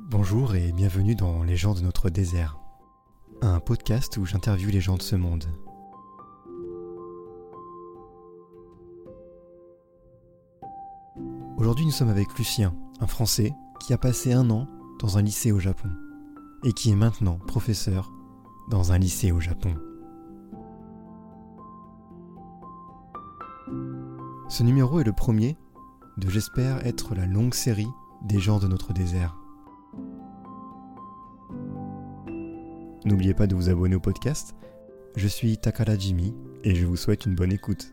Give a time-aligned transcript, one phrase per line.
[0.00, 2.58] Bonjour et bienvenue dans Les gens de notre désert,
[3.42, 5.44] un podcast où j'interviewe les gens de ce monde.
[11.56, 14.68] Aujourd'hui nous sommes avec Lucien, un Français qui a passé un an
[14.98, 15.88] dans un lycée au Japon
[16.64, 18.12] et qui est maintenant professeur
[18.70, 19.74] dans un lycée au Japon.
[24.48, 25.56] Ce numéro est le premier
[26.16, 27.88] de j'espère être la longue série
[28.22, 29.36] des gens de notre désert.
[33.04, 34.54] N'oubliez pas de vous abonner au podcast.
[35.14, 37.92] Je suis Takara Jimmy et je vous souhaite une bonne écoute.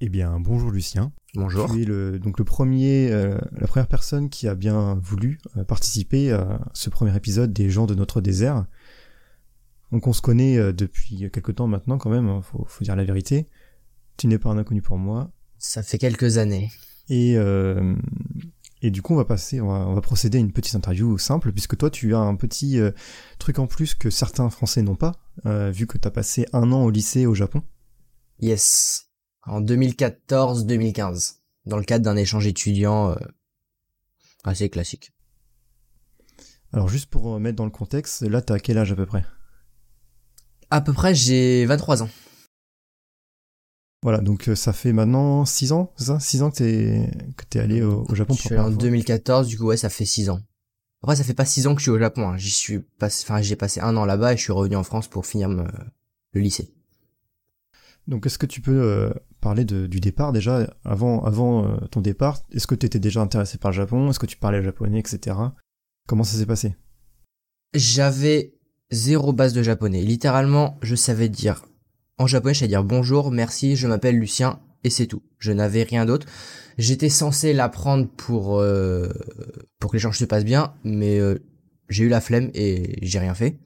[0.00, 1.10] Eh bien, bonjour Lucien.
[1.38, 1.72] Bonjour.
[1.72, 5.64] Tu es le, donc le premier, euh, la première personne qui a bien voulu euh,
[5.64, 8.66] participer à ce premier épisode des gens de notre désert.
[9.92, 12.96] Donc on se connaît euh, depuis quelque temps maintenant quand même, hein, faut, faut dire
[12.96, 13.48] la vérité.
[14.16, 15.30] Tu n'es pas un inconnu pour moi.
[15.58, 16.70] Ça fait quelques années.
[17.08, 17.94] Et, euh,
[18.82, 21.16] et du coup on va passer, on va, on va procéder à une petite interview
[21.18, 22.90] simple puisque toi tu as un petit euh,
[23.38, 26.70] truc en plus que certains Français n'ont pas, euh, vu que tu as passé un
[26.72, 27.62] an au lycée au Japon.
[28.40, 29.06] Yes.
[29.44, 31.37] En 2014-2015.
[31.68, 33.16] Dans le cadre d'un échange étudiant euh,
[34.44, 35.12] assez classique.
[36.72, 39.24] Alors juste pour remettre dans le contexte, là t'as quel âge à peu près?
[40.70, 42.10] À peu près, j'ai 23 ans.
[44.02, 46.20] Voilà, donc euh, ça fait maintenant 6 ans, c'est ça?
[46.20, 48.60] 6 ans que t'es que t'es allé au, au Japon Je pour suis la allé
[48.60, 50.40] en première fois 2014, du coup, ouais, ça fait 6 ans.
[51.02, 52.28] Après, ça fait pas 6 ans que je suis au Japon.
[52.28, 52.36] Hein.
[52.36, 55.26] J'y suis enfin, j'ai passé un an là-bas et je suis revenu en France pour
[55.26, 55.66] finir me-
[56.32, 56.72] le lycée.
[58.06, 62.00] Donc est-ce que tu peux euh, parler de, du départ déjà avant avant euh, ton
[62.00, 64.10] départ Est-ce que tu étais déjà intéressé par le Japon?
[64.10, 65.36] Est-ce que tu parlais japonais, etc.
[66.06, 66.76] Comment ça s'est passé?
[67.74, 68.54] J'avais
[68.90, 70.02] zéro base de japonais.
[70.02, 71.64] Littéralement, je savais dire
[72.18, 75.22] en japonais, je savais dire bonjour, merci, je m'appelle Lucien et c'est tout.
[75.38, 76.26] Je n'avais rien d'autre.
[76.76, 79.08] J'étais censé l'apprendre pour euh,
[79.78, 81.38] pour que l'échange se passe bien, mais euh,
[81.88, 83.58] j'ai eu la flemme et j'ai rien fait.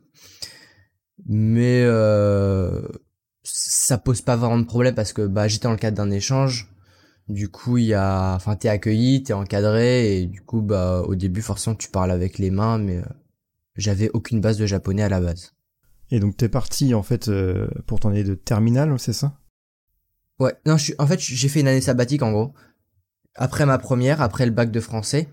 [1.26, 2.82] Mais euh,
[3.42, 6.68] ça pose pas vraiment de problème parce que bah j'étais dans le cadre d'un échange.
[7.28, 11.14] Du coup, il y a enfin t'es accueilli, t'es encadré et du coup bah au
[11.14, 13.04] début forcément tu parles avec les mains mais euh,
[13.76, 15.54] j'avais aucune base de japonais à la base.
[16.10, 19.38] Et donc t'es parti en fait euh, pour ton année de terminale, c'est ça?
[20.38, 22.52] Ouais, non, je suis, en fait, j'ai fait une année sabbatique en gros.
[23.34, 25.28] Après ma première, après le bac de français,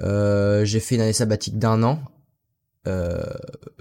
[0.00, 2.00] euh, j'ai fait une année sabbatique d'un an
[2.86, 3.22] euh,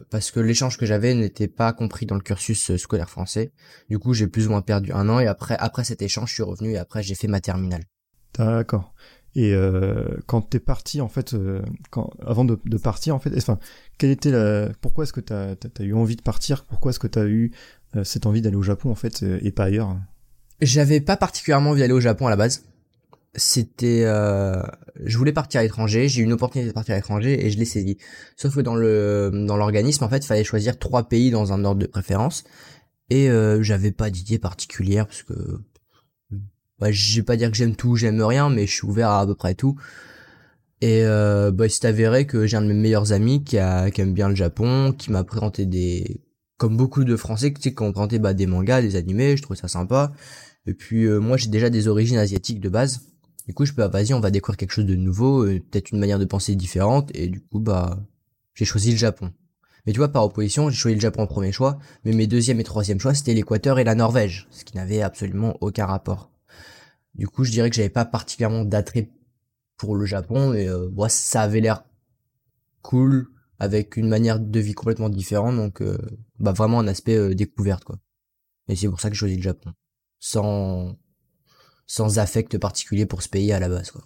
[0.09, 3.51] parce que l'échange que j'avais n'était pas compris dans le cursus euh, scolaire français.
[3.89, 6.35] Du coup, j'ai plus ou moins perdu un an et après, après cet échange, je
[6.35, 7.83] suis revenu et après j'ai fait ma terminale.
[8.37, 8.93] D'accord.
[9.35, 13.31] Et euh, quand t'es parti en fait, euh, quand avant de, de partir en fait,
[13.37, 13.59] enfin,
[13.97, 16.65] quelle était la, pourquoi est-ce que t'as as, eu envie de partir?
[16.65, 17.51] Pourquoi est-ce que t'as eu
[17.95, 19.97] euh, cette envie d'aller au Japon en fait et pas ailleurs?
[20.59, 22.65] J'avais pas particulièrement envie d'aller au Japon à la base.
[23.33, 24.61] C'était, euh,
[25.03, 26.09] je voulais partir à l'étranger.
[26.09, 27.97] J'ai eu une opportunité de partir à l'étranger et je l'ai saisi.
[28.35, 31.63] Sauf que dans le dans l'organisme, en fait, il fallait choisir trois pays dans un
[31.63, 32.43] ordre de préférence.
[33.09, 35.33] Et euh, j'avais pas d'idée particulière parce que,
[36.79, 39.21] bah, je vais pas dire que j'aime tout, j'aime rien, mais je suis ouvert à
[39.21, 39.77] à peu près tout.
[40.81, 43.91] Et euh, bah, il s'est avéré que j'ai un de mes meilleurs amis qui, a,
[43.91, 46.21] qui aime bien le Japon, qui m'a présenté des,
[46.57, 49.37] comme beaucoup de Français, tu sais, qui ont présenté bah, des mangas, des animés.
[49.37, 50.11] Je trouvais ça sympa.
[50.67, 53.01] Et puis euh, moi j'ai déjà des origines asiatiques de base.
[53.47, 55.91] Du coup je peux ah, vas-y on va découvrir quelque chose de nouveau, euh, peut-être
[55.91, 57.99] une manière de penser différente et du coup bah
[58.53, 59.33] j'ai choisi le Japon.
[59.85, 62.59] Mais tu vois par opposition j'ai choisi le Japon en premier choix, mais mes deuxième
[62.59, 66.31] et troisième choix c'était l'Équateur et la Norvège, ce qui n'avait absolument aucun rapport.
[67.15, 69.09] Du coup je dirais que j'avais pas particulièrement d'attrait
[69.77, 71.83] pour le Japon et euh, bon, ça avait l'air
[72.83, 73.27] cool
[73.59, 75.97] avec une manière de vie complètement différente donc euh,
[76.39, 77.97] bah vraiment un aspect euh, découverte quoi.
[78.67, 79.73] Et c'est pour ça que j'ai choisi le Japon
[80.21, 80.95] sans
[81.87, 84.03] sans affect particulier pour ce pays à la base quoi.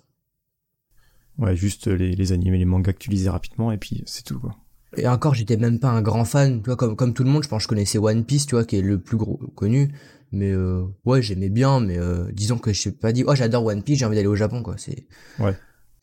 [1.37, 4.39] Ouais, juste les, les animés, les mangas que tu lisais rapidement et puis c'est tout
[4.39, 4.55] quoi.
[4.97, 7.43] Et encore, j'étais même pas un grand fan, tu vois, comme comme tout le monde,
[7.43, 9.93] je pense que je connaissais One Piece, tu vois, qui est le plus gros connu,
[10.31, 13.65] mais euh, ouais, j'aimais bien, mais euh, disons que je sais pas dit, oh j'adore
[13.65, 15.05] One Piece, j'ai envie d'aller au Japon quoi, c'est
[15.39, 15.55] Ouais.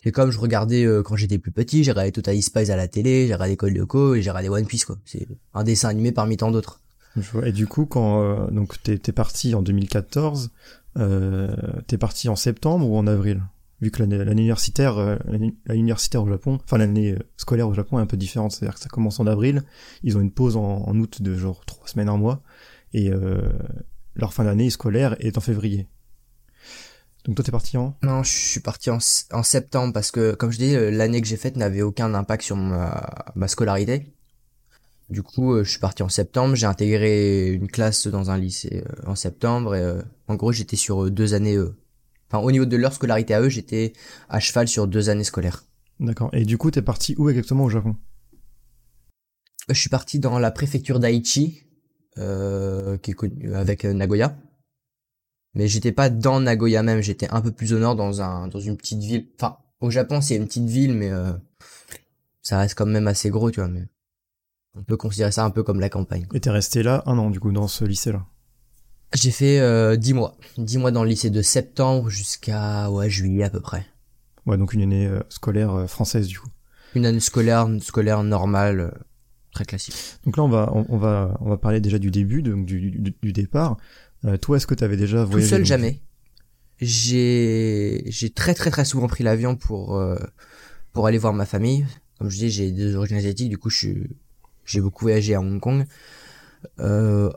[0.04, 2.88] C'est comme je regardais euh, quand j'étais plus petit, j'ai regardé Total Spies à la
[2.88, 4.98] télé, j'ai regardé Code Lyoko et j'ai regardé One Piece quoi.
[5.04, 6.80] C'est un dessin animé parmi tant d'autres.
[7.44, 10.50] Et du coup, quand euh, donc t'es parti en 2014,
[10.98, 11.54] euh,
[11.86, 13.42] t'es parti en septembre ou en avril?
[13.80, 17.98] Vu que l'année universitaire, euh, l'année universitaire au Japon, enfin l'année euh, scolaire au Japon
[17.98, 18.52] est un peu différente.
[18.52, 19.64] C'est-à-dire que ça commence en avril,
[20.04, 22.42] ils ont une pause en, août de genre trois semaines, un mois,
[22.92, 23.40] et euh,
[24.14, 25.88] leur fin d'année scolaire est en février.
[27.24, 27.96] Donc Donc toi t'es parti en?
[28.02, 28.98] Non, je suis parti en,
[29.32, 32.44] en septembre parce que, comme je dis, euh, l'année que j'ai faite n'avait aucun impact
[32.44, 34.12] sur ma, ma scolarité.
[35.12, 36.54] Du coup, euh, je suis parti en septembre.
[36.56, 39.74] J'ai intégré une classe dans un lycée euh, en septembre.
[39.74, 41.58] Et, en gros, j'étais sur deux années.
[42.30, 43.92] Enfin, au niveau de leur scolarité à eux, j'étais
[44.30, 45.66] à cheval sur deux années scolaires.
[46.00, 46.30] D'accord.
[46.32, 47.94] Et du coup, t'es parti où exactement au Japon?
[49.68, 51.62] Je suis parti dans la préfecture d'Aichi,
[52.16, 54.36] euh, qui est connue avec Nagoya.
[55.54, 58.60] Mais j'étais pas dans Nagoya même, j'étais un peu plus au nord dans un dans
[58.60, 59.28] une petite ville.
[59.36, 61.32] Enfin, au Japon, c'est une petite ville mais euh,
[62.40, 63.86] ça reste quand même assez gros, tu vois, mais
[64.74, 66.26] on peut considérer ça un peu comme la campagne.
[66.34, 68.24] Et t'es resté là un an du coup dans ce lycée-là?
[69.14, 70.36] J'ai fait euh, 10 mois.
[70.56, 73.86] 10 mois dans le lycée de septembre jusqu'à ouais, juillet à peu près.
[74.46, 76.48] Ouais, donc une année euh, scolaire euh, française du coup.
[76.94, 78.90] Une année scolaire scolaire normale euh,
[79.52, 79.94] très classique.
[80.24, 83.14] Donc là on va on, va on va parler déjà du début donc du, du,
[83.22, 83.76] du départ.
[84.24, 86.00] Euh, toi, est-ce que tu avais déjà voyagé Tout seul, jamais.
[86.80, 90.18] J'ai j'ai très très très souvent pris l'avion pour euh,
[90.92, 91.86] pour aller voir ma famille.
[92.18, 94.16] Comme je dis, j'ai des origines asiatiques, du coup, je suis
[94.64, 95.86] j'ai beaucoup voyagé à Hong Kong.
[96.80, 97.30] Euh,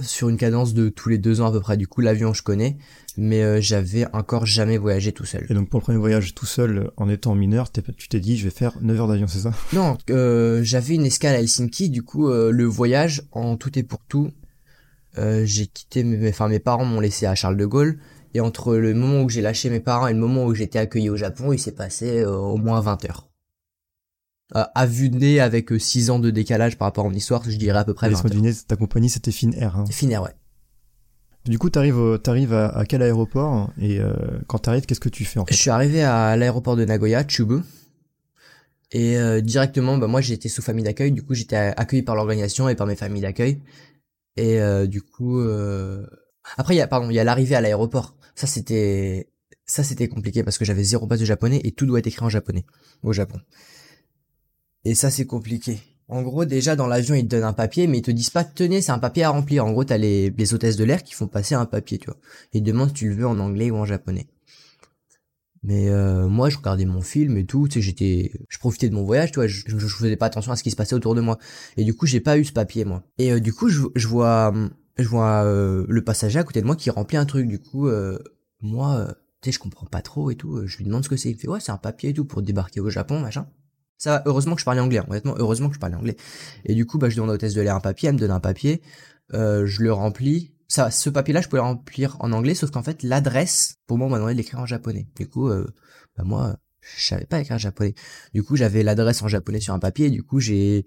[0.00, 1.76] sur une cadence de tous les deux ans à peu près.
[1.76, 2.76] Du coup, l'avion, je connais,
[3.16, 5.46] mais euh, j'avais encore jamais voyagé tout seul.
[5.48, 8.44] Et donc, pour le premier voyage tout seul, en étant mineur, tu t'es dit, je
[8.44, 9.52] vais faire 9 heures d'avion, c'est ça?
[9.72, 11.90] Non, euh, j'avais une escale à Helsinki.
[11.90, 14.32] Du coup, euh, le voyage, en tout et pour tout,
[15.18, 17.98] euh, j'ai quitté mes, enfin mes parents m'ont laissé à Charles de Gaulle
[18.34, 21.08] et entre le moment où j'ai lâché mes parents et le moment où j'étais accueilli
[21.08, 23.28] au Japon, il s'est passé euh, au moins 20 heures.
[24.56, 27.42] Euh, à vue de nez avec 6 ans de décalage par rapport à mon histoire,
[27.48, 28.54] je dirais à peu près 20 heures.
[28.68, 29.76] ta compagnie c'était Finnair.
[29.76, 29.84] Hein.
[29.90, 30.34] Finnair, ouais.
[31.44, 34.14] Du coup, t'arrives, t'arrives à, à quel aéroport et euh,
[34.46, 35.54] quand t'arrives, qu'est-ce que tu fais en fait?
[35.54, 37.60] Je suis arrivé à l'aéroport de Nagoya, Chubu,
[38.94, 42.68] et euh, directement, bah moi j'étais sous famille d'accueil, du coup j'étais accueilli par l'organisation
[42.68, 43.60] et par mes familles d'accueil.
[44.36, 46.06] Et euh, du coup, euh...
[46.56, 48.16] après il y a pardon, il y a l'arrivée à l'aéroport.
[48.36, 49.30] Ça c'était
[49.66, 52.24] ça c'était compliqué parce que j'avais zéro base de japonais et tout doit être écrit
[52.24, 52.64] en japonais
[53.02, 53.40] au Japon.
[54.84, 55.80] Et ça c'est compliqué.
[56.08, 58.44] En gros, déjà dans l'avion, ils te donnent un papier, mais ils te disent pas
[58.44, 59.64] tenez, c'est un papier à remplir.
[59.64, 62.18] En gros, t'as les, les hôtesses de l'air qui font passer un papier, tu vois.
[62.52, 64.26] Ils te demandent si tu le veux en anglais ou en japonais.
[65.62, 68.94] Mais euh, moi, je regardais mon film et tout, tu sais, j'étais, je profitais de
[68.94, 71.14] mon voyage, tu vois, je, je, faisais pas attention à ce qui se passait autour
[71.14, 71.38] de moi.
[71.78, 73.02] Et du coup, j'ai pas eu ce papier, moi.
[73.16, 74.52] Et euh, du coup, je, je vois,
[74.98, 77.48] je vois euh, le passager à côté de moi qui remplit un truc.
[77.48, 78.18] Du coup, euh,
[78.60, 80.66] moi, tu sais, je comprends pas trop et tout.
[80.66, 81.30] Je lui demande ce que c'est.
[81.30, 83.46] Il me fait ouais, c'est un papier et tout pour débarquer au Japon, machin.
[83.98, 84.98] Ça heureusement que je parlais anglais.
[84.98, 85.06] Hein.
[85.08, 86.16] Honnêtement, heureusement que je parlais anglais.
[86.64, 88.08] Et du coup, bah, je demande à l'hôtesse de l'air un papier.
[88.08, 88.82] Elle me donne un papier.
[89.32, 93.02] je le remplis ça, ce papier-là, je pouvais le remplir en anglais, sauf qu'en fait,
[93.02, 95.06] l'adresse, pour moi, on m'a demandé de l'écrire en japonais.
[95.16, 95.66] Du coup, euh,
[96.16, 97.94] bah moi, je savais pas écrire en japonais.
[98.32, 100.86] Du coup, j'avais l'adresse en japonais sur un papier, du coup, j'ai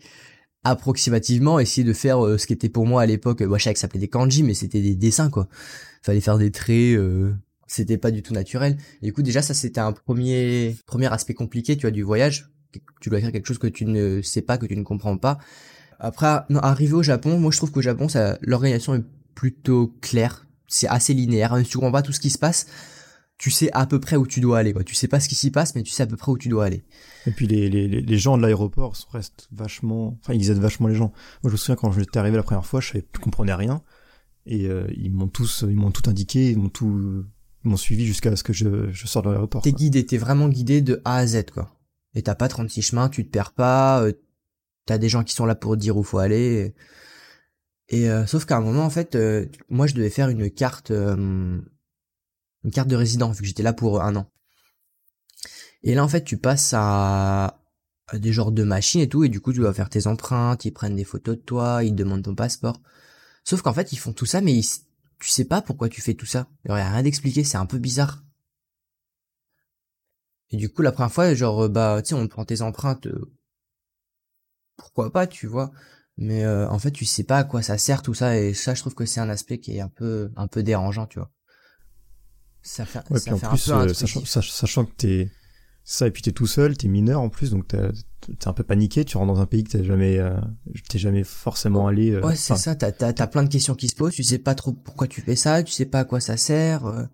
[0.64, 3.76] approximativement essayé de faire euh, ce qui était pour moi à l'époque, moi, je savais
[3.76, 5.48] que ça s'appelait des kanji, mais c'était des dessins, quoi.
[6.02, 7.34] Fallait faire des traits, euh,
[7.68, 8.78] c'était pas du tout naturel.
[9.02, 12.50] du coup, déjà, ça, c'était un premier, premier aspect compliqué, tu vois, du voyage.
[13.02, 15.38] Tu dois faire quelque chose que tu ne sais pas, que tu ne comprends pas.
[16.00, 19.04] Après, non, arriver au Japon, moi, je trouve qu'au Japon, ça, l'organisation est
[19.36, 20.46] plutôt clair.
[20.68, 21.54] C'est assez linéaire.
[21.54, 22.68] Même si tu comprends pas tout ce qui se passe,
[23.38, 24.74] tu sais à peu près où tu dois aller.
[24.74, 24.84] Quoi.
[24.84, 26.50] Tu sais pas ce qui s'y passe, mais tu sais à peu près où tu
[26.50, 26.84] dois aller.
[27.26, 30.18] Et puis les, les, les gens de l'aéroport restent vachement...
[30.22, 31.14] Enfin, ils aident vachement les gens.
[31.44, 33.82] Moi, je me souviens quand j'étais arrivé la première fois, je, je comprenais rien.
[34.46, 37.26] Et euh, ils m'ont tous, ils m'ont tout indiqué, ils m'ont tout,
[37.66, 39.62] ils m'ont suivi jusqu'à ce que je, je sorte de l'aéroport.
[39.62, 41.77] T'es guidé, t'es vraiment guidé de A à Z, quoi.
[42.18, 44.12] Et t'as pas 36 chemins, tu te perds pas, euh,
[44.88, 46.74] t'as des gens qui sont là pour dire où faut aller.
[47.90, 50.90] Et euh, sauf qu'à un moment en fait, euh, moi je devais faire une carte,
[50.90, 51.62] une
[52.74, 54.32] carte de résident vu que j'étais là pour un an.
[55.84, 57.62] Et là en fait tu passes à,
[58.14, 60.72] des genres de machines et tout et du coup tu dois faire tes empreintes, ils
[60.72, 62.82] prennent des photos de toi, ils demandent ton passeport.
[63.44, 64.60] Sauf qu'en fait ils font tout ça mais
[65.20, 66.48] tu sais pas pourquoi tu fais tout ça.
[66.66, 68.24] Il y a rien d'expliqué, c'est un peu bizarre.
[70.52, 73.08] Et du coup la première fois genre bah tu sais on prend tes empreintes,
[74.78, 75.72] pourquoi pas tu vois.
[76.18, 78.40] Mais euh, en fait tu sais pas à quoi ça sert tout ça.
[78.40, 81.06] Et ça je trouve que c'est un aspect qui est un peu un peu dérangeant
[81.06, 81.32] tu vois.
[82.64, 85.32] Ça fait, ça fait plus, un peu euh, sachant, sachant, que t'es
[85.86, 87.78] ça et puis t'es tout seul t'es mineur en plus donc t'es
[88.46, 90.36] un peu paniqué tu rentres dans un pays que t'as jamais euh,
[90.90, 93.96] t'es jamais forcément allé euh, ouais c'est ça t'as t'as plein de questions qui se
[93.96, 96.36] posent tu sais pas trop pourquoi tu fais ça tu sais pas à quoi ça
[96.36, 97.08] sert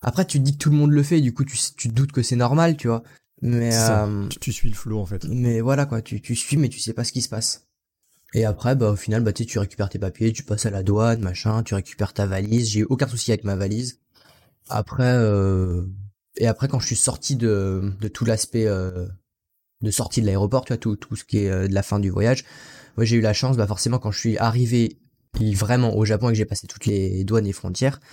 [0.00, 2.12] après tu te dis que tout le monde le fait du coup tu tu doutes
[2.12, 3.02] que c'est normal tu vois.
[3.40, 3.70] Mais
[4.30, 5.24] tu, tu, suis le flot en fait.
[5.28, 6.02] mais voilà quoi.
[6.02, 7.68] Tu tu suis mais tu sais pas ce qui se passe.
[8.34, 10.82] Et après, bah, au final, bah, tu, tu récupères tes papiers, tu passes à la
[10.82, 12.70] douane, machin, tu récupères ta valise.
[12.70, 14.00] J'ai eu aucun souci avec ma valise.
[14.68, 15.86] Après, euh...
[16.36, 19.06] et après, quand je suis sorti de, de tout l'aspect euh...
[19.80, 22.00] de sortie de l'aéroport, tu vois, tout, tout ce qui est euh, de la fin
[22.00, 22.44] du voyage,
[22.96, 24.98] moi, j'ai eu la chance, bah, forcément, quand je suis arrivé
[25.54, 28.04] vraiment au Japon et que j'ai passé toutes les douanes et frontières, euh,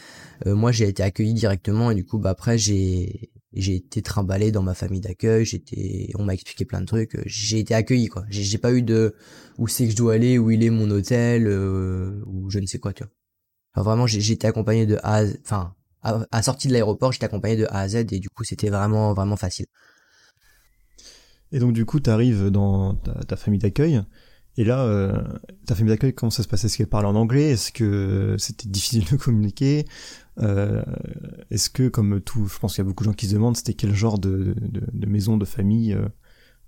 [0.46, 4.62] moi j'ai été accueilli directement et du coup bah après j'ai j'ai été trimballé dans
[4.63, 8.25] ma famille d'accueil, j'étais on m'a expliqué plein de trucs, j'ai été accueilli quoi.
[8.30, 9.15] J'ai j'ai pas eu de
[9.58, 12.65] où c'est que je dois aller, où il est mon hôtel euh, ou je ne
[12.65, 13.12] sais quoi, tu vois.
[13.74, 17.25] Enfin, vraiment j'ai été accompagné de A à enfin à, à sortie de l'aéroport, j'étais
[17.25, 19.68] accompagné de A à Z et du coup c'était vraiment vraiment facile.
[21.51, 24.01] Et donc du coup, tu arrives dans ta, ta famille d'accueil
[24.57, 25.21] et là, euh,
[25.65, 26.67] ta famille d'accueil, comment ça se passait?
[26.67, 27.51] Est-ce qu'elle parlait en anglais?
[27.51, 29.85] Est-ce que c'était difficile de communiquer?
[30.39, 30.83] Euh,
[31.51, 33.57] Est-ce que, comme tout, je pense qu'il y a beaucoup de gens qui se demandent,
[33.57, 36.07] c'était quel genre de, de, de, maison de famille euh,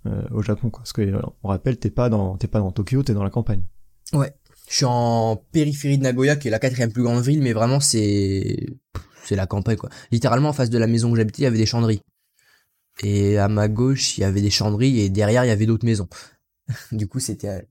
[0.06, 0.80] euh au Japon quoi?
[0.80, 3.62] Parce que on rappelle, t'es pas dans, t'es pas dans Tokyo, t'es dans la campagne.
[4.12, 4.34] Ouais,
[4.68, 7.80] je suis en périphérie de Nagoya, qui est la quatrième plus grande ville, mais vraiment
[7.80, 8.66] c'est
[9.24, 9.90] c'est la campagne quoi.
[10.10, 12.02] Littéralement en face de la maison où j'habitais, il y avait des chanderies.
[13.02, 15.86] Et à ma gauche, il y avait des chanderies et derrière, il y avait d'autres
[15.86, 16.08] maisons.
[16.92, 17.66] du coup, c'était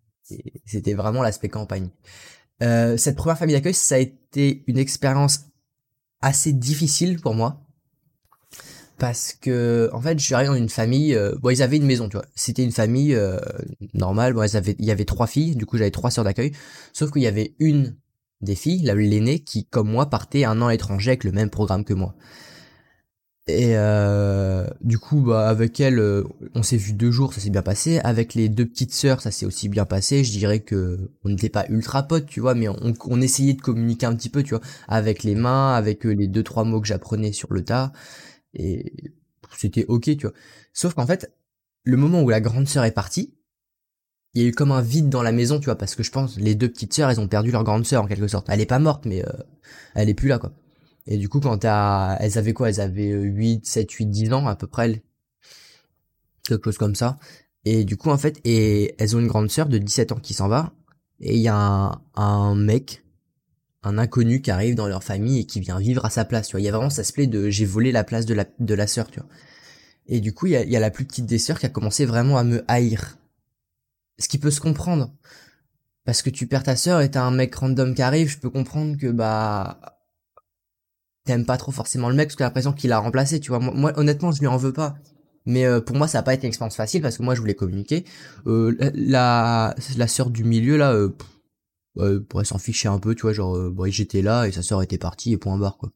[0.66, 1.90] c'était vraiment l'aspect campagne.
[2.64, 5.42] Euh, cette première famille d'accueil, ça a été une expérience
[6.22, 7.64] assez difficile pour moi.
[8.98, 11.86] Parce que, en fait, je suis arrivé dans une famille, euh, bon, ils avaient une
[11.86, 12.26] maison, tu vois.
[12.34, 13.40] C'était une famille euh,
[13.94, 16.52] normale, bon, ils avaient, il y avait trois filles, du coup, j'avais trois sœurs d'accueil.
[16.94, 17.96] Sauf qu'il y avait une
[18.42, 21.84] des filles, l'aînée, qui, comme moi, partait un an à l'étranger avec le même programme
[21.84, 22.16] que moi.
[23.48, 26.24] Et euh, du coup, bah, avec elle, euh,
[26.54, 28.00] on s'est vu deux jours, ça s'est bien passé.
[28.00, 30.26] Avec les deux petites sœurs, ça s'est aussi bien passé.
[30.26, 33.62] Je dirais que on n'était pas ultra potes, tu vois, mais on, on, essayait de
[33.62, 36.82] communiquer un petit peu, tu vois, avec les mains, avec euh, les deux trois mots
[36.82, 37.94] que j'apprenais sur le tas,
[38.54, 39.14] et
[39.58, 40.34] c'était ok, tu vois.
[40.74, 41.32] Sauf qu'en fait,
[41.84, 43.34] le moment où la grande sœur est partie,
[44.34, 46.12] il y a eu comme un vide dans la maison, tu vois, parce que je
[46.12, 48.48] pense les deux petites sœurs, elles ont perdu leur grande sœur en quelque sorte.
[48.50, 49.32] Elle est pas morte, mais euh,
[49.96, 50.52] elle est plus là, quoi.
[51.08, 52.70] Et du coup, quand t'as, elles avaient quoi?
[52.70, 55.02] Elles avaient 8, 7, 8, 10 ans, à peu près.
[56.44, 57.18] Quelque chose comme ça.
[57.64, 60.34] Et du coup, en fait, et elles ont une grande sœur de 17 ans qui
[60.34, 60.74] s'en va.
[61.20, 63.04] Et il y a un, mec,
[63.84, 66.52] un inconnu qui arrive dans leur famille et qui vient vivre à sa place, tu
[66.54, 66.62] vois.
[66.62, 68.74] Il y a vraiment ça se plaît de, j'ai volé la place de la, de
[68.74, 69.30] la sœur, tu vois.
[70.08, 71.70] Et du coup, il y a, y a la plus petite des sœurs qui a
[71.70, 73.18] commencé vraiment à me haïr.
[74.20, 75.14] Ce qui peut se comprendre.
[76.06, 78.50] Parce que tu perds ta sœur et t'as un mec random qui arrive, je peux
[78.50, 79.97] comprendre que, bah,
[81.28, 83.60] t'aimes pas trop forcément le mec parce que t'as l'impression qu'il a remplacé, tu vois.
[83.60, 84.98] Moi, honnêtement, je lui en veux pas.
[85.46, 87.40] Mais euh, pour moi, ça a pas été une expérience facile parce que moi, je
[87.42, 88.06] voulais communiquer.
[88.48, 91.10] Euh, la la sœur du milieu là, euh,
[92.00, 94.62] euh pourrait s'en ficher un peu, tu vois, genre, euh, bon, j'étais là et sa
[94.64, 95.92] sœur était partie et point barre quoi.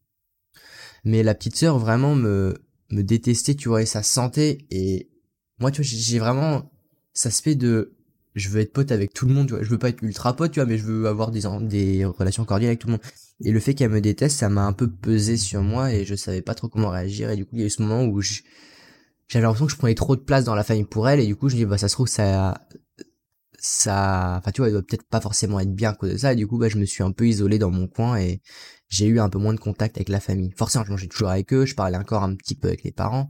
[1.03, 2.55] Mais la petite sœur vraiment me
[2.91, 5.09] me détestait, tu vois, et ça sentait et
[5.59, 6.71] moi, tu vois, j'ai vraiment
[7.13, 7.93] se fait de
[8.35, 9.63] je veux être pote avec tout le monde, tu vois.
[9.63, 12.45] Je veux pas être ultra pote, tu vois, mais je veux avoir des, des relations
[12.45, 13.01] cordiales avec tout le monde.
[13.43, 16.15] Et le fait qu'elle me déteste, ça m'a un peu pesé sur moi et je
[16.15, 17.29] savais pas trop comment réagir.
[17.29, 19.95] Et du coup, il y a eu ce moment où j'avais l'impression que je prenais
[19.95, 21.19] trop de place dans la famille pour elle.
[21.19, 22.61] Et du coup, je me dis, bah, ça se trouve, ça,
[23.57, 26.33] ça, enfin, tu vois, elle doit peut-être pas forcément être bien à cause de ça.
[26.33, 28.41] Et du coup, bah, je me suis un peu isolé dans mon coin et
[28.89, 30.51] j'ai eu un peu moins de contact avec la famille.
[30.55, 33.29] Forcément, je mangeais toujours avec eux, je parlais encore un petit peu avec les parents.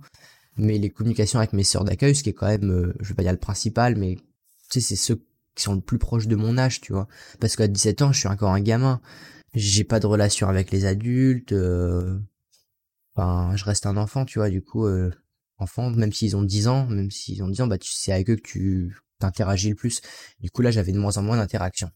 [0.58, 3.16] Mais les communications avec mes sœurs d'accueil, ce qui est quand même, euh, je vais
[3.16, 4.18] pas dire le principal, mais
[4.70, 5.24] tu sais, c'est ceux
[5.56, 7.08] qui sont le plus proches de mon âge, tu vois.
[7.40, 9.02] Parce qu'à 17 ans, je suis encore un gamin
[9.54, 12.20] j'ai pas de relation avec les adultes euh,
[13.14, 15.12] enfin je reste un enfant tu vois du coup euh,
[15.58, 18.36] enfant même s'ils ont 10 ans même s'ils ont 10 ans bah sais avec eux
[18.36, 20.02] que tu t'interagis le plus.
[20.42, 21.90] Du coup là j'avais de moins en moins d'interaction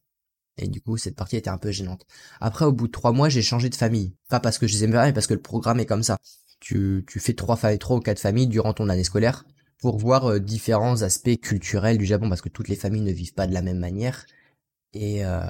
[0.58, 2.06] et du coup cette partie était un peu gênante.
[2.40, 4.16] Après au bout de trois mois j'ai changé de famille.
[4.30, 6.18] Pas parce que je les aimais pas mais parce que le programme est comme ça.
[6.62, 9.44] Tu tu fais trois familles trois ou quatre familles durant ton année scolaire
[9.80, 13.34] pour voir euh, différents aspects culturels du Japon parce que toutes les familles ne vivent
[13.34, 14.26] pas de la même manière
[14.96, 15.42] et, euh,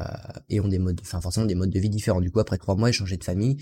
[0.61, 2.21] ont des modes, enfin forcément des modes de vie différents.
[2.21, 3.57] Du coup, après trois mois, j'ai changé de famille.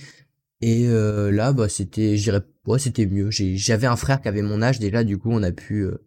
[0.62, 3.30] Et euh, là, bah c'était, je dirais, ouais, c'était mieux.
[3.32, 5.04] J'avais un frère qui avait mon âge déjà.
[5.04, 5.98] Du coup, on a pu euh,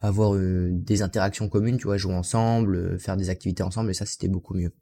[0.00, 3.90] avoir euh, des interactions communes, tu vois, jouer ensemble, euh, faire des activités ensemble.
[3.90, 4.72] Et ça, c'était beaucoup mieux.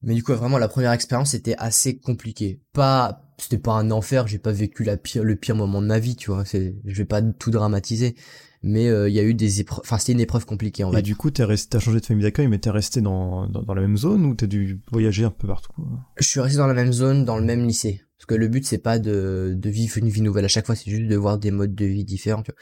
[0.00, 2.60] Mais du coup, vraiment, la première expérience était assez compliquée.
[2.72, 4.26] Pas, c'était pas un enfer.
[4.28, 6.44] J'ai pas vécu la pire, le pire moment de ma vie, tu vois.
[6.44, 8.14] C'est, je vais pas tout dramatiser
[8.62, 11.02] mais euh, il y a eu des épreuves enfin c'était une épreuve compliquée en et
[11.02, 13.74] du coup t'es resté t'as changé de famille d'accueil mais t'es resté dans, dans, dans
[13.74, 15.72] la même zone ou t'as dû voyager un peu partout
[16.16, 18.64] je suis resté dans la même zone dans le même lycée parce que le but
[18.64, 21.38] c'est pas de de vivre une vie nouvelle à chaque fois c'est juste de voir
[21.38, 22.60] des modes de vie différents tu vois.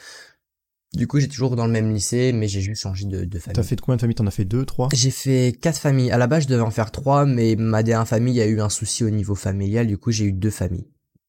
[0.93, 3.55] Du coup, j'ai toujours dans le même lycée, mais j'ai juste changé de, de famille.
[3.55, 4.17] T'as fait de combien de familles?
[4.17, 4.89] T'en as fait deux, trois?
[4.93, 6.11] J'ai fait quatre familles.
[6.11, 8.69] À la base, je devais en faire trois, mais ma dernière famille a eu un
[8.69, 9.87] souci au niveau familial.
[9.87, 10.89] Du coup, j'ai eu deux familles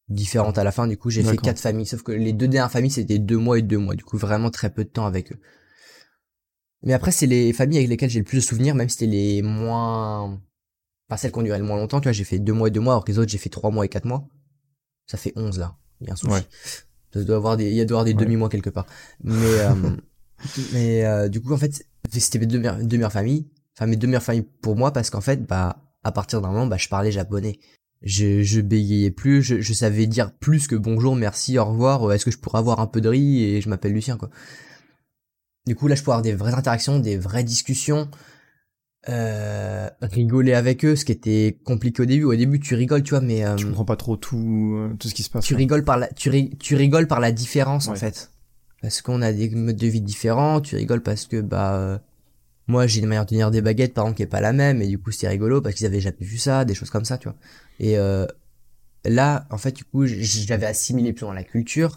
[0.09, 0.87] différentes à la fin.
[0.87, 1.85] Du coup, j'ai fait quatre familles.
[1.85, 3.93] Sauf que les deux dernières familles, c'était deux mois et deux mois.
[3.93, 5.39] Du coup, vraiment très peu de temps avec eux.
[6.81, 9.11] Mais après, c'est les familles avec lesquelles j'ai le plus de souvenirs, même si c'était
[9.11, 10.41] les moins...
[11.07, 12.01] Enfin, celles qui ont duré le moins longtemps.
[12.01, 13.49] Tu vois, j'ai fait deux mois et deux mois, alors que les autres, j'ai fait
[13.49, 14.27] trois mois et quatre mois.
[15.05, 15.77] Ça fait onze, là.
[15.99, 16.41] Il y a un souci.
[17.13, 18.85] Ça doit avoir des, il y a doit avoir des demi-mois quelque part.
[19.23, 19.73] Mais, euh,
[20.73, 23.47] mais euh, du coup, en fait, c'était mes deux, deux meilleures familles.
[23.77, 26.67] enfin mes deux meilleures familles pour moi parce qu'en fait, bah à partir d'un moment,
[26.67, 27.59] bah je parlais japonais.
[28.01, 32.13] Je, je bégayais plus, je, je savais dire plus que bonjour, merci, au revoir, euh,
[32.13, 34.31] est-ce que je pourrais avoir un peu de riz et je m'appelle Lucien quoi.
[35.67, 38.09] Du coup là je pourrais avoir des vraies interactions, des vraies discussions,
[39.09, 42.23] euh, rigoler avec eux, ce qui était compliqué au début.
[42.25, 45.07] Au début tu rigoles tu vois, mais euh, Tu comprends pas trop tout, euh, tout
[45.07, 45.43] ce qui se passe.
[45.45, 48.31] tu rigoles par la tu, ri- tu rigoles par la différence en fait
[48.81, 51.97] parce qu'on a des modes de vie différents tu rigoles parce que bah euh,
[52.67, 54.81] moi j'ai une manière de tenir des baguettes par exemple qui est pas la même
[54.81, 57.17] et du coup c'est rigolo parce qu'ils avaient jamais vu ça des choses comme ça
[57.19, 57.37] tu vois
[57.79, 58.25] et euh,
[59.05, 61.95] là en fait du coup j'avais assimilé plus dans la culture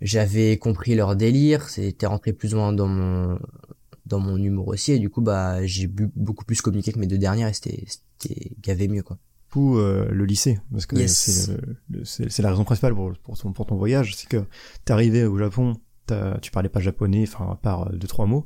[0.00, 3.38] j'avais compris leur délire c'était rentré plus ou moins dans mon
[4.06, 7.06] dans mon humour aussi et du coup bah j'ai bu- beaucoup plus communiqué que mes
[7.06, 9.18] deux dernières et c'était c'était gavé mieux quoi
[9.50, 11.50] coup, euh, le lycée, parce que Yes.
[12.04, 14.44] c'est la raison principale pour, pour, ton, pour ton voyage, c'est que
[14.84, 15.74] t'es arrivé au Japon,
[16.06, 18.44] t'as- tu parlais pas japonais, enfin à part euh, deux trois mots.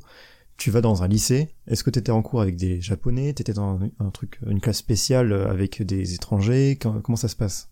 [0.57, 1.49] Tu vas dans un lycée.
[1.67, 3.33] Est-ce que t'étais en cours avec des japonais?
[3.33, 6.77] T'étais dans un, un truc, une classe spéciale avec des étrangers?
[6.81, 7.71] Comment comment ça se passe?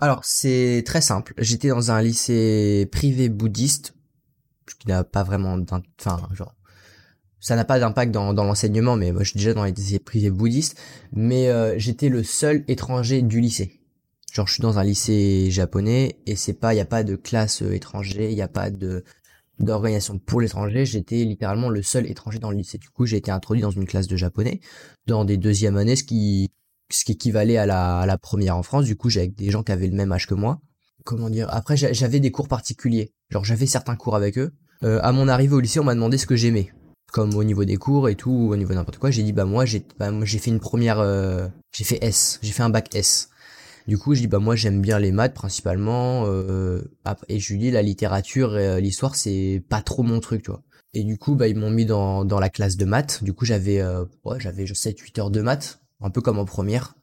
[0.00, 1.34] Alors, c'est très simple.
[1.38, 3.94] J'étais dans un lycée privé bouddhiste,
[4.78, 5.82] qui n'a pas vraiment enfin,
[6.32, 6.54] genre,
[7.40, 9.98] ça n'a pas d'impact dans, dans l'enseignement, mais moi, je suis déjà dans les lycées
[9.98, 10.78] privés bouddhistes,
[11.12, 13.80] mais euh, j'étais le seul étranger du lycée.
[14.32, 17.16] Genre, je suis dans un lycée japonais, et c'est pas, il y a pas de
[17.16, 19.04] classe euh, étranger, il y a pas de
[19.58, 22.78] d'organisation pour l'étranger, j'étais littéralement le seul étranger dans le lycée.
[22.78, 24.60] Du coup, j'ai été introduit dans une classe de japonais,
[25.06, 26.50] dans des deuxièmes années, ce qui
[26.90, 28.86] ce qui équivalait à la, à la première en France.
[28.86, 30.60] Du coup, j'avais des gens qui avaient le même âge que moi.
[31.04, 31.46] Comment dire?
[31.50, 33.12] Après, j'a- j'avais des cours particuliers.
[33.28, 34.52] Genre, j'avais certains cours avec eux.
[34.82, 36.72] Euh, à mon arrivée au lycée, on m'a demandé ce que j'aimais,
[37.10, 39.10] comme au niveau des cours et tout, au niveau n'importe quoi.
[39.10, 42.52] J'ai dit bah moi, j'ai bah, j'ai fait une première, euh, j'ai fait S, j'ai
[42.52, 43.30] fait un bac S.
[43.88, 46.24] Du coup, je dis bah moi j'aime bien les maths principalement.
[46.26, 46.82] Euh,
[47.28, 50.50] et je lui dis la littérature et euh, l'histoire c'est pas trop mon truc, tu
[50.50, 50.62] vois.
[50.94, 53.22] Et du coup, bah ils m'ont mis dans dans la classe de maths.
[53.24, 56.44] Du coup, j'avais euh, ouais, j'avais 7 8 heures de maths, un peu comme en
[56.44, 56.94] première.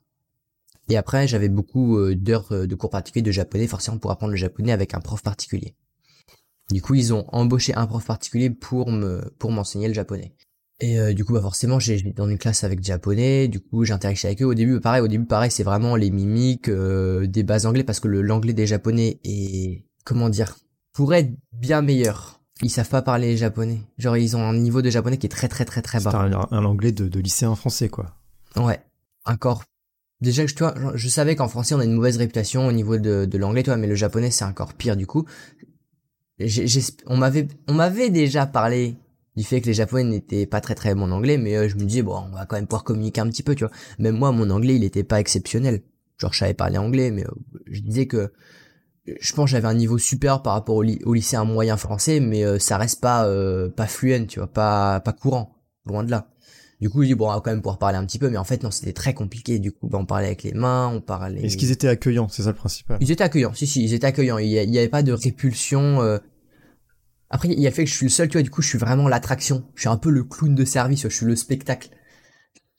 [0.90, 4.32] Et après, j'avais beaucoup euh, d'heures euh, de cours particuliers de japonais, forcément pour apprendre
[4.32, 5.76] le japonais avec un prof particulier.
[6.72, 10.34] Du coup, ils ont embauché un prof particulier pour me pour m'enseigner le japonais.
[10.80, 13.48] Et euh, du coup, bah forcément, j'ai j'étais dans une classe avec des japonais.
[13.48, 14.46] Du coup, j'interagissais avec eux.
[14.46, 15.02] Au début, pareil.
[15.02, 18.68] Au début, pareil, c'est vraiment les mimiques, euh, des bases anglais, parce que l'anglais des
[18.68, 20.56] japonais est comment dire
[20.94, 22.42] pourrait être bien meilleur.
[22.62, 23.80] Ils savent pas parler japonais.
[23.98, 26.12] Genre, ils ont un niveau de japonais qui est très très très très bas.
[26.16, 28.16] un, un anglais de, de lycéen français, quoi.
[28.56, 28.80] Ouais.
[29.26, 29.64] Encore.
[30.22, 32.98] Déjà tu vois, je- je savais qu'en français on a une mauvaise réputation au niveau
[32.98, 34.96] de, de l'anglais, toi, mais le japonais c'est encore pire.
[34.98, 35.26] Du coup,
[37.08, 38.96] on m'avait, on m'avait déjà parlé
[39.36, 41.82] du fait que les japonais n'étaient pas très très bons anglais, mais euh, je me
[41.84, 43.74] disais bon, on va quand même pouvoir communiquer un petit peu, tu vois.
[44.00, 45.82] Même moi, mon anglais il était pas exceptionnel.
[46.18, 47.32] Genre je savais parler anglais, mais euh,
[47.68, 48.32] je disais que
[49.20, 52.44] je pense j'avais un niveau supérieur par rapport au, ly- au lycéen moyen français, mais
[52.46, 53.28] euh, ça reste pas
[53.76, 56.28] pas fluent, tu vois, pas pas courant, loin de là.
[56.80, 58.38] Du coup, je dis bon, on va quand même pouvoir parler un petit peu, mais
[58.38, 59.58] en fait non, c'était très compliqué.
[59.58, 61.42] Du coup, bah, on parlait avec les mains, on parlait.
[61.44, 62.28] Est-ce qu'ils étaient accueillants?
[62.30, 62.98] C'est ça le principal.
[63.02, 64.38] Ils étaient accueillants, si si, ils étaient accueillants.
[64.38, 66.02] Il y, a- il y avait pas de répulsion.
[66.04, 66.20] euh.
[67.30, 68.44] Après, il y a le fait que je suis le seul, tu vois.
[68.44, 69.66] Du coup, je suis vraiment l'attraction.
[69.76, 71.02] Je suis un peu le clown de service.
[71.04, 71.90] Je suis le spectacle.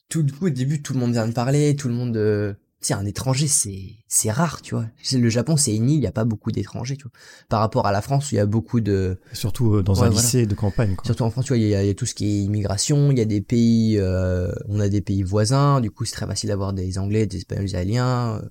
[0.08, 2.16] Tout du coup, au début, tout le monde vient me parler, tout le monde.
[2.16, 2.54] Euh...
[2.80, 4.86] Sais, un étranger, c'est c'est rare, tu vois.
[5.02, 7.12] C'est- Le Japon, c'est une île, il y a pas beaucoup d'étrangers, tu vois.
[7.48, 9.18] Par rapport à la France, où il y a beaucoup de.
[9.32, 10.22] Surtout euh, dans Ouais, un voilà.
[10.22, 11.04] lycée de campagne, quoi.
[11.04, 12.42] Surtout en France, tu vois, il y, a, il y a tout ce qui est
[12.44, 16.14] immigration, il y a des pays, euh, on a des pays voisins, du coup c'est
[16.14, 18.48] très facile d'avoir des Anglais, des Espagnols, des Italiens, euh,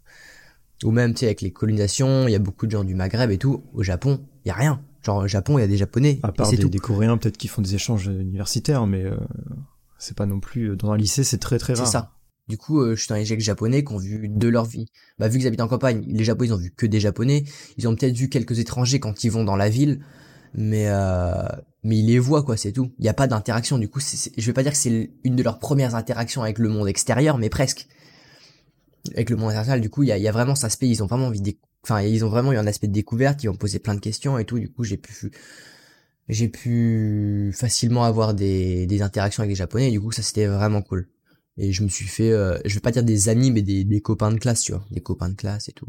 [0.84, 3.32] ou même, tu sais, avec les colonisations, il y a beaucoup de gens du Maghreb
[3.32, 3.64] et tout.
[3.74, 4.82] Au Japon, il y a rien.
[5.04, 6.70] Genre au Japon, il y a des Japonais, À part c'est des, tout.
[6.70, 9.16] des Coréens, peut-être qui font des échanges universitaires, mais euh,
[9.98, 10.76] c'est pas non plus...
[10.76, 11.92] Dans un lycée, c'est très très C'est rare.
[11.92, 12.12] ça.
[12.48, 14.86] Du coup, euh, je suis dans les Japonais qui ont vu de leur vie.
[15.20, 17.44] Bah, vu qu'ils habitent en campagne, les Japonais, ils ont vu que des Japonais.
[17.78, 20.00] Ils ont peut-être vu quelques étrangers quand ils vont dans la ville,
[20.54, 21.44] mais euh,
[21.84, 22.92] mais ils les voient quoi, c'est tout.
[23.00, 23.78] Il n'y a pas d'interaction.
[23.78, 26.70] Du coup, je vais pas dire que c'est une de leurs premières interactions avec le
[26.70, 27.88] monde extérieur, mais presque.
[29.14, 30.88] Avec le monde international, du coup, il y a, vraiment cet aspect.
[30.88, 33.44] Ils ont vraiment envie de, enfin, ils ont vraiment eu un aspect de découverte.
[33.44, 34.60] Ils ont posé plein de questions et tout.
[34.60, 35.32] Du coup, j'ai pu
[36.30, 40.82] j'ai pu facilement avoir des, des interactions avec les japonais du coup ça c'était vraiment
[40.82, 41.08] cool
[41.58, 44.02] et je me suis fait euh, je vais pas dire des amis mais des, des
[44.02, 44.86] copains de classe tu vois.
[44.92, 45.88] Des copains de classe et tout.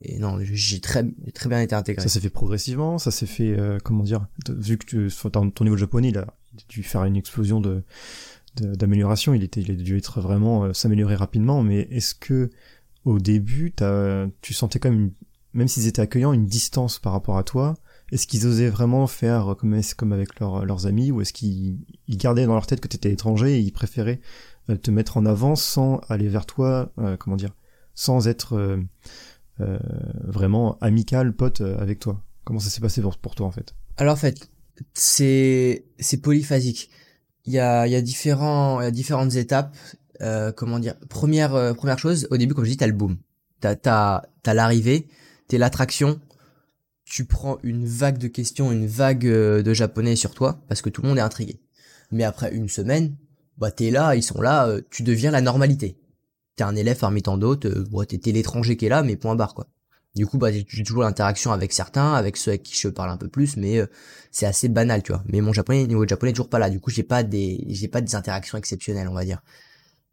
[0.00, 2.02] Et non j'ai très très bien été intégré.
[2.02, 5.64] Ça s'est fait progressivement, ça s'est fait, euh, comment dire, vu que tu, ton, ton
[5.64, 6.26] niveau de japonais, il a
[6.68, 7.82] dû faire une explosion de
[8.60, 11.62] d'amélioration, il était, il a dû être vraiment euh, s'améliorer rapidement.
[11.62, 12.50] Mais est-ce que
[13.04, 13.72] au début,
[14.42, 15.12] tu sentais quand même, une-
[15.52, 17.76] même s'ils étaient accueillants, une distance par rapport à toi
[18.10, 22.16] Est-ce qu'ils osaient vraiment faire comme comme avec leurs leurs amis, ou est-ce qu'ils ils
[22.16, 24.20] gardaient dans leur tête que t'étais étranger et ils préféraient
[24.76, 27.54] te mettre en avant sans aller vers toi, euh, comment dire,
[27.94, 28.78] sans être euh,
[29.60, 29.78] euh,
[30.24, 33.74] vraiment amical, pote euh, avec toi Comment ça s'est passé pour, pour toi en fait?
[33.96, 34.50] Alors en fait
[34.94, 36.90] c'est c'est polyphasique
[37.48, 39.74] il y a, il y a différents, il y a différentes étapes.
[40.20, 43.16] Euh, comment dire Première, euh, première chose, au début, comme je dis, t'as le boom.
[43.60, 45.08] T'as, t'as, t'as l'arrivée,
[45.48, 46.20] t'es l'attraction.
[47.06, 50.90] Tu prends une vague de questions, une vague euh, de japonais sur toi, parce que
[50.90, 51.58] tout le monde est intrigué.
[52.12, 53.16] Mais après une semaine,
[53.58, 55.98] bah t'es là, ils sont là, euh, tu deviens la normalité.
[56.56, 59.36] T'es un élève parmi tant d'autres, euh, bon, t'es, l'étranger qui est là, mais point
[59.36, 59.68] barre quoi.
[60.14, 63.16] Du coup, bah, j'ai toujours l'interaction avec certains, avec ceux avec qui je parle un
[63.16, 63.86] peu plus, mais euh,
[64.32, 65.22] c'est assez banal, tu vois.
[65.28, 66.70] Mais mon japonais, niveau japonais, toujours pas là.
[66.70, 69.42] Du coup, j'ai pas des, j'ai pas des interactions exceptionnelles, on va dire.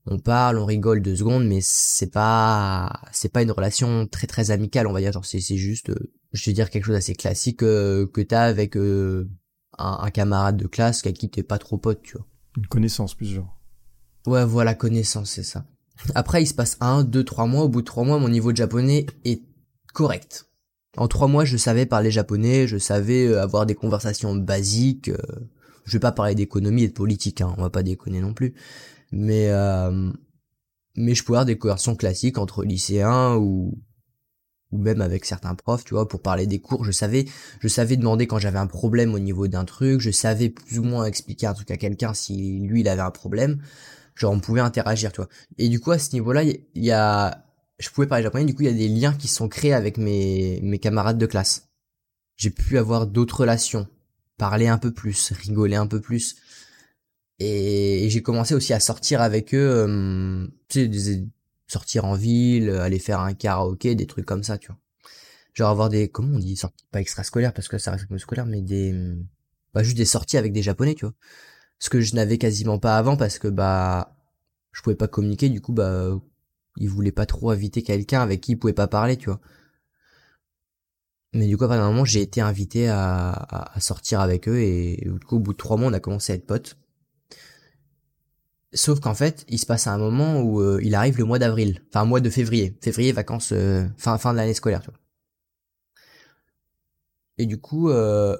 [0.06, 4.52] On parle, on rigole deux secondes, mais c'est pas, c'est pas une relation très très
[4.52, 5.12] amicale, on va dire.
[5.14, 8.44] Genre, c'est, c'est juste, euh, je vais dire quelque chose d'assez classique euh, que t'as
[8.44, 9.26] avec un,
[9.78, 12.28] un camarade de classe avec qui t'es pas trop pote, tu vois.
[12.58, 13.60] Une connaissance plus genre.
[14.28, 15.66] Ouais, voilà, connaissance, c'est ça.
[16.14, 17.64] Après, il se passe un, deux, trois mois.
[17.64, 19.42] Au bout de trois mois, mon niveau de japonais est
[19.94, 20.48] correct.
[20.98, 25.10] En trois mois, je savais parler japonais, je savais euh, avoir des conversations basiques.
[25.10, 25.18] euh,
[25.86, 28.56] je vais pas parler d'économie et de politique, hein, on va pas déconner non plus.
[29.12, 30.12] Mais euh,
[30.96, 33.78] mais je pouvais avoir des conversations classiques entre lycéens ou
[34.72, 36.84] ou même avec certains profs, tu vois, pour parler des cours.
[36.86, 37.26] Je savais,
[37.60, 40.02] je savais demander quand j'avais un problème au niveau d'un truc.
[40.02, 43.12] Je savais plus ou moins expliquer un truc à quelqu'un si lui il avait un
[43.12, 43.62] problème.
[44.16, 45.30] Genre on pouvait interagir, tu vois.
[45.58, 47.46] Et du coup à ce niveau-là, il y a
[47.80, 49.98] je pouvais parler japonais, du coup il y a des liens qui sont créés avec
[49.98, 51.68] mes, mes camarades de classe.
[52.38, 53.88] J'ai pu avoir d'autres relations,
[54.38, 56.38] parler un peu plus, rigoler un peu plus.
[57.40, 61.28] Et, j'ai commencé aussi à sortir avec eux, euh, tu sais, des-
[61.68, 64.78] sortir en ville, aller faire un karaoké, des trucs comme ça, tu vois.
[65.54, 68.46] Genre avoir des, comment on dit, sorties, pas extrascolaires parce que ça reste comme scolaire,
[68.46, 68.94] mais des,
[69.74, 71.14] bah juste des sorties avec des japonais, tu vois.
[71.80, 74.18] Ce que je n'avais quasiment pas avant parce que bah,
[74.74, 76.20] je pouvais pas communiquer, du coup bah,
[76.78, 79.42] il voulait pas trop inviter quelqu'un avec qui il pouvait pas parler, tu vois.
[81.34, 84.48] Mais du coup, à partir d'un moment, j'ai été invité à, à, à sortir avec
[84.48, 86.78] eux et du coup, au bout de trois mois, on a commencé à être potes.
[88.76, 91.82] Sauf qu'en fait, il se passe un moment où euh, il arrive le mois d'avril,
[91.90, 95.00] enfin mois de février, février vacances, euh, fin fin de l'année scolaire, tu vois.
[97.38, 98.36] Et du coup, euh,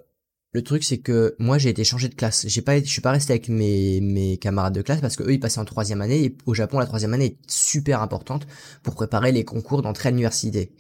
[0.52, 2.46] le truc c'est que moi j'ai été changé de classe.
[2.48, 5.34] J'ai pas, je suis pas resté avec mes mes camarades de classe parce que eux
[5.34, 8.46] ils passaient en troisième année et au Japon la troisième année est super importante
[8.84, 10.74] pour préparer les concours d'entrée à l'université.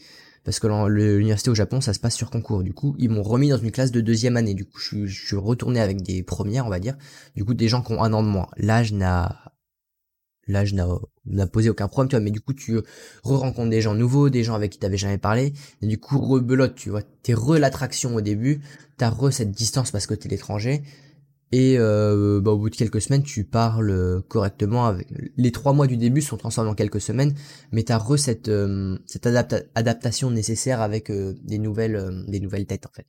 [0.45, 2.63] Parce que l'université au Japon ça se passe sur concours.
[2.63, 4.53] Du coup ils m'ont remis dans une classe de deuxième année.
[4.53, 6.95] Du coup je, suis- retourné avec des premières on va dire.
[7.35, 8.47] Du coup des gens qui ont un an de moins.
[8.55, 9.41] L'âge n'a
[10.47, 12.77] l'âge n'a posé aucun problème tu vois mais du coup tu
[13.23, 16.75] re-rencontres des gens nouveaux des gens avec qui t'avais jamais parlé et du coup rebelote
[16.75, 18.61] tu vois t'es re l'attraction au début
[18.97, 20.83] t'as re cette distance parce que t'es l'étranger
[21.51, 25.73] et euh, bah, au bout de quelques semaines tu parles euh, correctement avec les trois
[25.73, 27.33] mois du début sont transformés en quelques semaines
[27.71, 32.65] mais t'as re cette euh, cette adapta- adaptation nécessaire avec euh, des nouvelles des nouvelles
[32.65, 33.05] têtes en fait.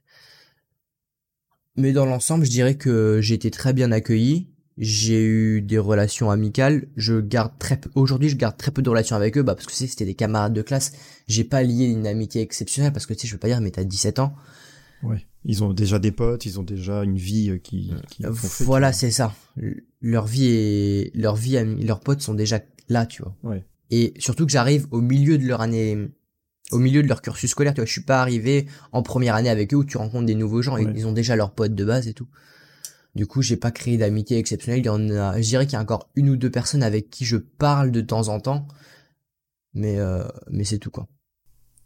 [1.77, 4.51] Mais dans l'ensemble je dirais que j'ai été très bien accueilli.
[4.79, 6.88] J'ai eu des relations amicales.
[6.96, 9.66] Je garde très peu aujourd'hui je garde très peu de relations avec eux bah parce
[9.66, 10.92] que tu c'était des camarades de classe.
[11.27, 13.70] J'ai pas lié une amitié exceptionnelle parce que tu sais je veux pas dire mais
[13.70, 14.35] t'as 17 ans
[15.03, 15.25] Ouais.
[15.45, 18.25] Ils ont déjà des potes, ils ont déjà une vie euh, qui, qui
[18.65, 19.35] voilà, c'est ça.
[20.01, 23.37] Leur vie et leur vie, leurs potes sont déjà là, tu vois.
[23.45, 23.65] Ouais.
[23.91, 26.09] Et surtout que j'arrive au milieu de leur année,
[26.73, 27.87] au milieu de leur cursus scolaire, tu vois.
[27.87, 30.77] Je suis pas arrivé en première année avec eux où tu rencontres des nouveaux gens.
[30.77, 30.93] Ils- Ouais.
[30.97, 32.27] Ils ont déjà leurs potes de base et tout.
[33.15, 34.81] Du coup, j'ai pas créé d'amitié exceptionnelle.
[34.81, 37.09] Il y en a, je dirais qu'il y a encore une ou deux personnes avec
[37.09, 38.67] qui je parle de temps en temps.
[39.75, 41.07] Mais, euh, mais c'est tout, quoi.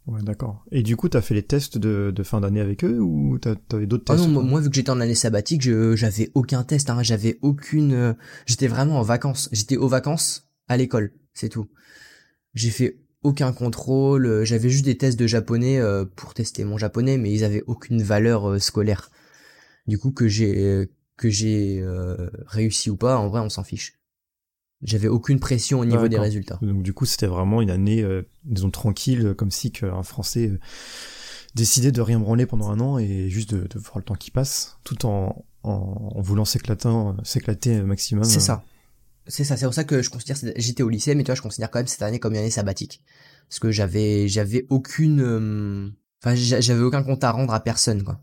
[0.07, 0.65] Ouais, d'accord.
[0.71, 3.85] Et du coup, t'as fait les tests de, de fin d'année avec eux ou t'avais
[3.85, 6.89] d'autres Ah tests non, moi, vu que j'étais en année sabbatique, je j'avais aucun test,
[6.89, 8.13] hein, j'avais aucune euh,
[8.45, 11.67] j'étais vraiment en vacances, j'étais aux vacances à l'école, c'est tout.
[12.55, 16.77] J'ai fait aucun contrôle, euh, j'avais juste des tests de japonais euh, pour tester mon
[16.79, 19.11] japonais mais ils avaient aucune valeur euh, scolaire.
[19.85, 23.63] Du coup que j'ai euh, que j'ai euh, réussi ou pas, en vrai, on s'en
[23.63, 24.00] fiche.
[24.83, 26.57] J'avais aucune pression au niveau des résultats.
[26.61, 30.47] Donc du coup, c'était vraiment une année, euh, disons, tranquille, euh, comme si qu'un Français
[30.49, 30.59] euh,
[31.55, 34.31] décidait de rien branler pendant un an et juste de, de voir le temps qui
[34.31, 36.89] passe, tout en, en, en voulant s'éclater,
[37.23, 38.23] s'éclater maximum.
[38.23, 38.41] C'est euh.
[38.41, 38.63] ça.
[39.27, 41.69] C'est ça, c'est pour ça que je considère, j'étais au lycée, mais toi, je considère
[41.69, 43.03] quand même cette année comme une année sabbatique.
[43.47, 45.89] Parce que j'avais, j'avais aucune, euh,
[46.23, 48.19] enfin, j'a- j'avais aucun compte à rendre à personne, quoi.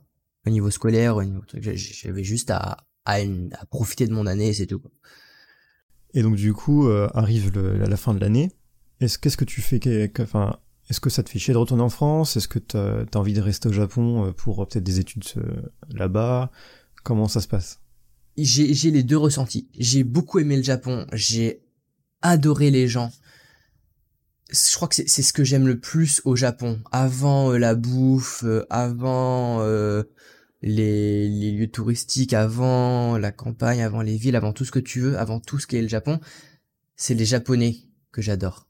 [0.46, 4.26] Au niveau scolaire, au niveau truc, j'avais juste à, à, une- à profiter de mon
[4.26, 4.90] année et c'est tout, quoi.
[6.18, 8.50] Et donc du coup, euh, arrive le, la fin de l'année.
[8.98, 10.58] Est-ce qu'est-ce que tu fais Enfin,
[10.90, 12.36] est-ce que ça te fait chier de retourner en France?
[12.36, 15.22] Est-ce que t'as as envie de rester au Japon euh, pour euh, peut-être des études
[15.90, 16.50] là-bas?
[17.04, 17.78] Comment ça se passe?
[18.36, 19.68] J'ai, les deux ressentis.
[19.78, 21.06] J'ai beaucoup aimé le Japon.
[21.12, 21.62] J'ai
[22.20, 23.12] adoré les gens.
[24.50, 26.80] Je crois que c'est, ce que j'aime le plus au Japon.
[26.90, 29.60] Avant la bouffe, euh, avant,
[30.62, 35.00] les, les lieux touristiques avant la campagne, avant les villes, avant tout ce que tu
[35.00, 36.20] veux, avant tout ce qu'est le Japon,
[36.96, 37.76] c'est les Japonais
[38.12, 38.68] que j'adore.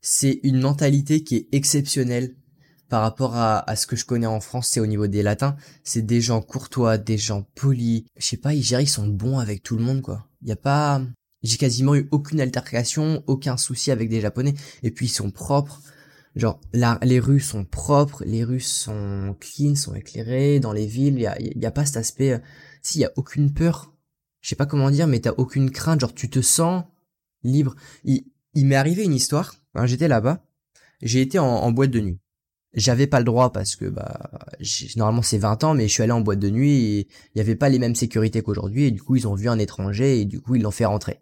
[0.00, 2.34] C'est une mentalité qui est exceptionnelle
[2.88, 5.56] par rapport à, à ce que je connais en France, c'est au niveau des latins,
[5.84, 8.04] c'est des gens courtois, des gens polis.
[8.16, 10.26] Je sais pas, ils gèrent, ils sont bons avec tout le monde, quoi.
[10.42, 11.00] Y a pas,
[11.42, 14.54] j'ai quasiment eu aucune altercation, aucun souci avec des japonais.
[14.82, 15.80] Et puis ils sont propres.
[16.36, 16.60] Genre,
[17.02, 20.60] les rues sont propres, les rues sont clean, sont éclairées.
[20.60, 22.32] Dans les villes, il y a, y a pas cet aspect.
[22.32, 22.38] Euh,
[22.82, 23.92] S'il y a aucune peur,
[24.40, 26.00] je sais pas comment dire, mais t'as aucune crainte.
[26.00, 26.84] Genre, tu te sens
[27.42, 27.74] libre.
[28.04, 29.56] Il, il m'est arrivé une histoire.
[29.74, 30.44] Hein, J'étais là-bas.
[31.02, 32.20] J'ai été en, en boîte de nuit
[32.74, 34.30] j'avais pas le droit parce que bah
[34.96, 37.40] normalement c'est 20 ans mais je suis allé en boîte de nuit et il y
[37.40, 40.24] avait pas les mêmes sécurités qu'aujourd'hui et du coup ils ont vu un étranger et
[40.24, 41.18] du coup ils l'ont fait rentrer.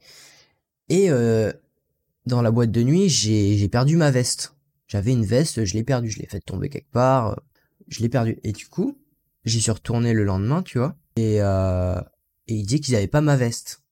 [0.89, 1.53] Et euh,
[2.27, 4.55] dans la boîte de nuit, j'ai perdu ma veste.
[4.89, 7.37] J'avais une veste, je l'ai perdue, je l'ai fait tomber quelque part, euh,
[7.89, 8.99] je l'ai perdue et du coup,
[9.45, 10.97] j'y suis retourné le lendemain, tu vois.
[11.17, 12.01] Et euh,
[12.49, 13.83] et il dit qu'ils avaient pas ma veste.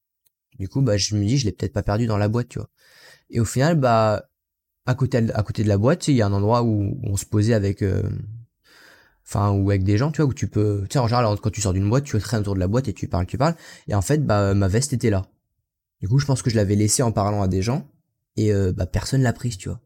[0.59, 2.59] Du coup, bah je me dis je l'ai peut-être pas perdue dans la boîte, tu
[2.59, 2.71] vois.
[3.31, 4.31] Et au final, bah
[4.87, 7.83] à côté de, la boîte, il y a un endroit où on se posait avec
[7.83, 8.09] euh,
[9.35, 11.61] ou avec des gens, tu vois, où tu peux tu sais en général quand tu
[11.61, 13.57] sors d'une boîte, tu traînes autour de la boîte et tu parles, tu parles
[13.89, 15.27] et en fait bah ma veste était là.
[16.01, 17.89] Du coup, je pense que je l'avais laissée en parlant à des gens
[18.37, 19.81] et euh, bah personne l'a prise, tu vois.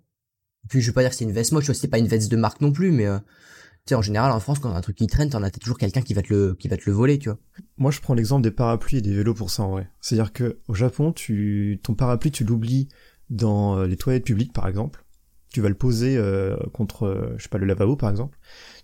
[0.68, 2.36] Puis je vais pas dire que c'est une veste moche, c'est pas une veste de
[2.36, 5.06] marque non plus mais euh, tu sais en général en France quand un truc qui
[5.06, 7.28] traîne, t'en as toujours quelqu'un qui va te le qui va te le voler, tu
[7.28, 7.38] vois.
[7.78, 9.90] Moi, je prends l'exemple des parapluies et des vélos pour ça en vrai.
[10.00, 12.88] C'est-à-dire que au Japon, tu ton parapluie, tu l'oublies
[13.30, 15.04] dans les toilettes publiques par exemple
[15.52, 18.38] tu vas le poser euh, contre, euh, je sais pas, le lavabo par exemple,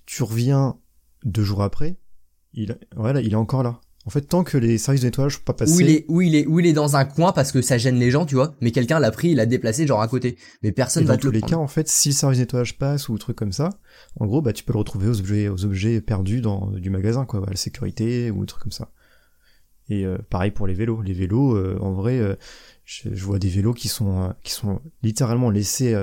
[0.04, 0.78] tu reviens
[1.24, 1.96] deux jours après,
[2.52, 3.80] il, voilà, il est encore là.
[4.06, 5.74] En fait, tant que les services de nettoyage sont pas passés.
[5.74, 7.76] Où il est, où il est, où il est dans un coin parce que ça
[7.76, 8.54] gêne les gens, tu vois.
[8.60, 10.36] Mais quelqu'un l'a pris, il l'a déplacé genre à côté.
[10.62, 12.78] Mais personne et va dans tous les cas, en fait, si le service de nettoyage
[12.78, 13.70] passe ou truc comme ça,
[14.20, 17.24] en gros, bah, tu peux le retrouver aux objets, aux objets perdus dans, du magasin,
[17.24, 18.92] quoi, la sécurité ou des trucs comme ça.
[19.88, 21.02] Et euh, pareil pour les vélos.
[21.02, 22.20] Les vélos, en vrai,
[22.84, 25.94] je, vois des vélos qui sont qui sont littéralement laissés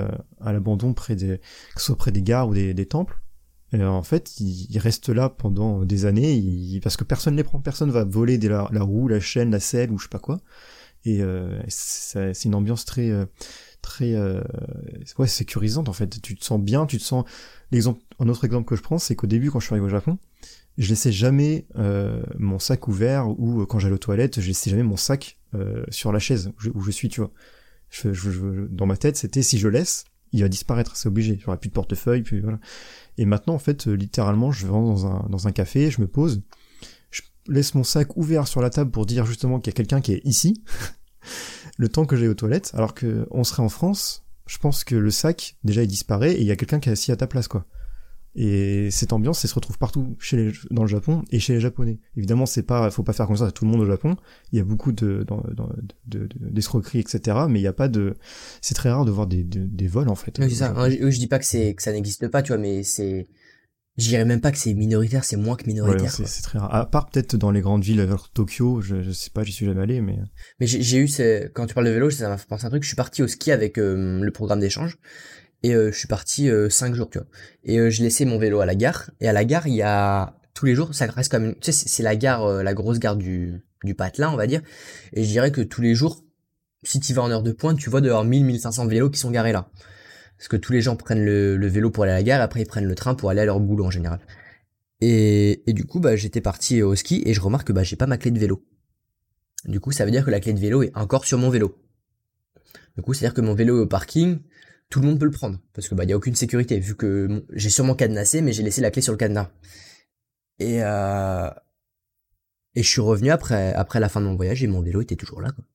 [0.42, 1.38] à l'abandon près des
[1.74, 3.23] que ce soit près des gares ou des, des temples
[3.74, 7.92] et en fait ils, restent là pendant des années parce que personne les prend personne
[7.92, 10.40] va voler des, la, la, roue la chaîne la selle ou je sais pas quoi
[11.06, 13.12] et euh, c'est une ambiance très
[13.82, 14.42] très euh,
[15.18, 17.26] ouais sécurisante en fait tu te sens bien tu te sens
[17.74, 20.18] un autre exemple que je prends c'est qu'au début quand je suis arrivé au Japon
[20.78, 24.70] je laissais jamais euh, mon sac ouvert ou euh, quand j'allais aux toilettes, je laissais
[24.70, 27.32] jamais mon sac euh, sur la chaise où je, où je, suis, tu vois.
[27.90, 31.40] Je, je, dans ma tête, c'était si je laisse, il va disparaître, c'est obligé.
[31.40, 32.60] J'aurai plus de portefeuille, puis voilà.
[33.18, 36.08] Et maintenant, en fait, euh, littéralement, je vais dans un, dans un café, je me
[36.08, 36.42] pose,
[37.12, 40.02] je laisse mon sac ouvert sur la table pour dire justement qu'il y a quelqu'un
[40.02, 40.64] qui est ici,
[41.78, 44.96] le temps que j'aille aux toilettes, alors que on serait en France, je pense que
[44.96, 47.28] le sac, déjà, il disparaît et il y a quelqu'un qui est assis à ta
[47.28, 47.66] place, quoi.
[48.36, 51.60] Et cette ambiance, elle se retrouve partout chez les, dans le Japon et chez les
[51.60, 52.00] Japonais.
[52.18, 54.16] Évidemment, c'est pas, faut pas faire comme ça à tout le monde au Japon.
[54.52, 55.26] Il y a beaucoup de,
[56.08, 57.38] de, d'escroqueries, etc.
[57.48, 58.16] Mais il y a pas de,
[58.62, 60.36] c'est très rare de voir des, des, vols en fait.
[60.38, 60.74] c'est ça.
[60.90, 63.28] Je, je, dis pas que c'est que ça n'existe pas, tu vois, mais c'est,
[63.98, 66.12] je dirais même pas que c'est minoritaire, c'est moins que minoritaire.
[66.20, 66.74] Ouais, c'est très rare.
[66.74, 69.82] À part peut-être dans les grandes villes, Tokyo, je, je sais pas, j'y suis jamais
[69.82, 70.18] allé, mais.
[70.60, 71.08] Mais j'ai eu,
[71.54, 72.82] quand tu parles de vélo, ça m'a fait penser à un truc.
[72.82, 74.98] Je suis parti au ski avec euh, le programme d'échange
[75.64, 77.28] et euh, je suis parti euh, cinq jours, tu vois.
[77.64, 79.10] Et euh, je laissais mon vélo à la gare.
[79.22, 81.56] Et à la gare, il y a tous les jours, ça reste comme une...
[81.56, 84.62] tu sais, c'est la gare, la grosse gare du du patelin, on va dire.
[85.14, 86.24] Et je dirais que tous les jours,
[86.84, 89.32] si tu vas en heure de pointe, tu vois dehors 1000, 1500 vélos qui sont
[89.32, 89.70] garés là.
[90.38, 92.62] Parce que tous les gens prennent le, le vélo pour aller à la gare, après
[92.62, 94.20] ils prennent le train pour aller à leur boulot en général.
[95.02, 97.98] Et, et du coup, bah, j'étais parti au ski et je remarque que bah, j'ai
[97.98, 98.66] pas ma clé de vélo.
[99.66, 101.78] Du coup, ça veut dire que la clé de vélo est encore sur mon vélo.
[102.96, 104.40] Du coup, c'est-à-dire que mon vélo est au parking,
[104.90, 106.96] tout le monde peut le prendre parce que bah il y a aucune sécurité vu
[106.96, 109.52] que j'ai sûrement cadenassé mais j'ai laissé la clé sur le cadenas.
[110.60, 111.50] Et euh,
[112.76, 115.16] et je suis revenu après après la fin de mon voyage et mon vélo était
[115.16, 115.66] toujours là quoi.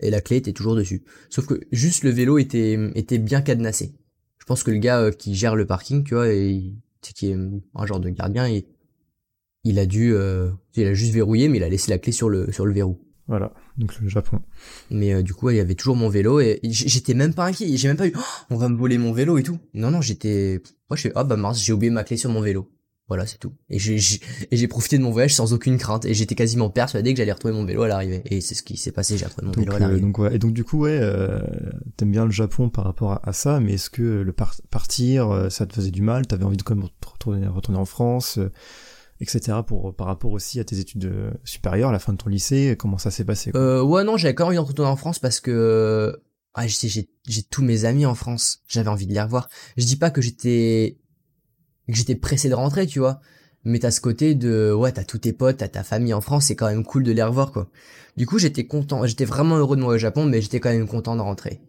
[0.00, 1.04] Et la clé était toujours dessus.
[1.30, 3.94] Sauf que juste le vélo était était bien cadenassé.
[4.38, 7.36] Je pense que le gars euh, qui gère le parking, tu vois, et qui est
[7.74, 8.64] un genre de gardien, il,
[9.64, 12.28] il a dû euh, il a juste verrouillé mais il a laissé la clé sur
[12.28, 12.98] le sur le verrou.
[13.32, 14.42] Voilà, donc le Japon.
[14.90, 17.74] Mais euh, du coup, il y avait toujours mon vélo et j'étais même pas inquiet.
[17.78, 19.58] J'ai même pas eu, oh, on va me voler mon vélo et tout.
[19.72, 22.42] Non, non, j'étais, moi je fais, ah bah mince, j'ai oublié ma clé sur mon
[22.42, 22.70] vélo.
[23.08, 23.54] Voilà, c'est tout.
[23.70, 27.32] Et j'ai profité de mon voyage sans aucune crainte et j'étais quasiment persuadé que j'allais
[27.32, 28.20] retrouver mon vélo à l'arrivée.
[28.26, 29.98] Et c'est ce qui s'est passé, j'ai retrouvé mon vélo à l'arrivée.
[29.98, 31.40] Euh, donc ouais, et donc du coup ouais, euh,
[31.96, 35.64] t'aimes bien le Japon par rapport à, ça, mais est-ce que le partir, euh, ça
[35.64, 36.26] te faisait du mal?
[36.26, 38.38] T'avais envie de quand même retourner, retourner en France
[39.22, 39.58] etc.
[39.66, 42.76] pour par rapport aussi à tes études euh, supérieures, à la fin de ton lycée,
[42.78, 45.18] comment ça s'est passé Euh, ouais, non, j'avais quand même envie de retourner en France
[45.18, 46.20] parce que
[46.54, 49.48] ah, j'ai j'ai tous mes amis en France, j'avais envie de les revoir.
[49.76, 50.98] Je dis pas que j'étais
[51.88, 53.20] que j'étais pressé de rentrer, tu vois,
[53.64, 56.46] mais t'as ce côté de ouais t'as tous tes potes t'as ta famille en France
[56.46, 57.70] c'est quand même cool de les revoir quoi.
[58.16, 60.88] Du coup j'étais content j'étais vraiment heureux de moi au Japon mais j'étais quand même
[60.88, 61.60] content de rentrer.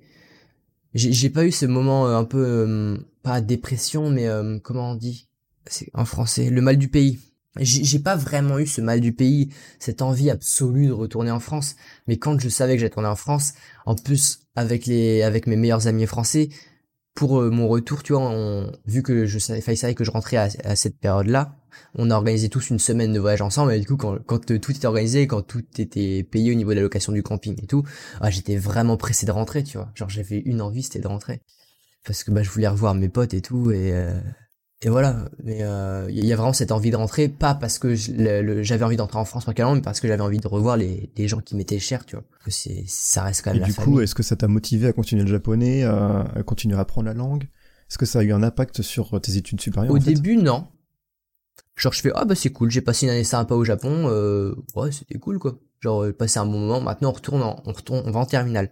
[0.96, 4.96] J'ai pas eu ce moment euh, un peu euh, pas dépression mais euh, comment on
[4.96, 5.28] dit?
[5.66, 7.20] C'est en français le mal du pays
[7.60, 11.76] j'ai pas vraiment eu ce mal du pays cette envie absolue de retourner en France.
[12.08, 13.54] Mais quand je savais que j'allais retourner en France
[13.86, 16.50] en plus avec les avec mes meilleurs amis français
[17.14, 21.28] pour mon retour tu vois vu que je savais, que je rentrais à, cette période
[21.28, 21.56] là
[21.96, 23.74] on a organisé tous une semaine de voyage ensemble.
[23.74, 26.78] Et du coup quand, quand tout était organisé quand tout était payé au niveau de
[26.78, 27.84] la location du camping et tout
[28.20, 29.92] ah, j'étais vraiment pressé de rentrer tu vois.
[29.94, 31.42] Genre j'avais une envie c'était de rentrer.
[32.04, 34.20] Parce que bah je voulais revoir mes potes et tout et euh,
[34.84, 37.96] et voilà mais il euh, y a vraiment cette envie de rentrer pas parce que
[37.96, 41.40] j'avais envie d'entrer en France mais parce que j'avais envie de revoir les, les gens
[41.40, 44.14] qui m'étaient chers tu vois que c'est ça reste quand même et du coup est-ce
[44.14, 47.44] que ça t'a motivé à continuer le japonais à, continuer à apprendre la langue?
[47.90, 50.68] Est-ce que ça a eu un impact sur tes études supérieures Au début, non.
[51.76, 54.54] Genre je fais ah bah c'est cool, j'ai passé une année sympa au Japon, euh,
[54.76, 55.60] ouais c'était cool quoi.
[55.80, 56.82] Genre euh, passé un bon moment.
[56.82, 58.70] Maintenant on retourne, en, on retourne, on va en terminale.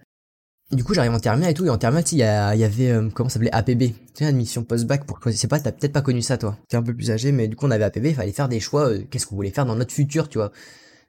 [0.71, 3.29] Du coup j'arrive en terminale et tout et en terminale il y, avait euh, comment
[3.29, 6.37] ça s'appelait APB, tu sais admission post-bac pour c'est pas t'as peut-être pas connu ça
[6.37, 6.57] toi.
[6.69, 8.59] T'es un peu plus âgé mais du coup on avait APB, il fallait faire des
[8.59, 8.89] choix.
[8.89, 10.51] Euh, qu'est-ce qu'on voulait faire dans notre futur tu vois.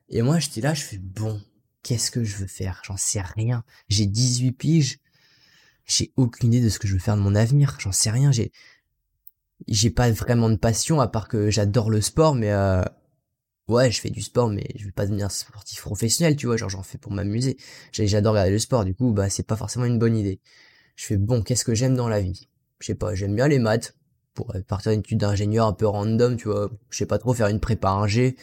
[0.09, 1.41] Et moi j'étais là, je fais bon,
[1.83, 2.83] qu'est-ce que je veux faire?
[2.85, 3.65] J'en sais rien.
[3.89, 4.99] J'ai 18 piges,
[5.87, 7.77] j'ai aucune idée de ce que je veux faire de mon avenir.
[7.79, 8.33] J'en sais rien.
[8.33, 8.53] J'ai
[9.69, 12.83] j'ai pas vraiment de passion à part que j'adore le sport mais euh,
[13.73, 16.71] ouais je fais du sport mais je vais pas devenir sportif professionnel tu vois genre
[16.71, 17.57] j'en fais pour m'amuser.
[17.93, 20.41] J'adore regarder le sport du coup bah c'est pas forcément une bonne idée.
[20.97, 22.49] Je fais bon qu'est-ce que j'aime dans la vie?
[22.81, 23.95] Je sais pas j'aime bien les maths.
[24.35, 26.71] Pour partir d'une étude d'ingénieur un peu random tu vois.
[26.91, 28.37] Je sais pas trop faire une prépa ingé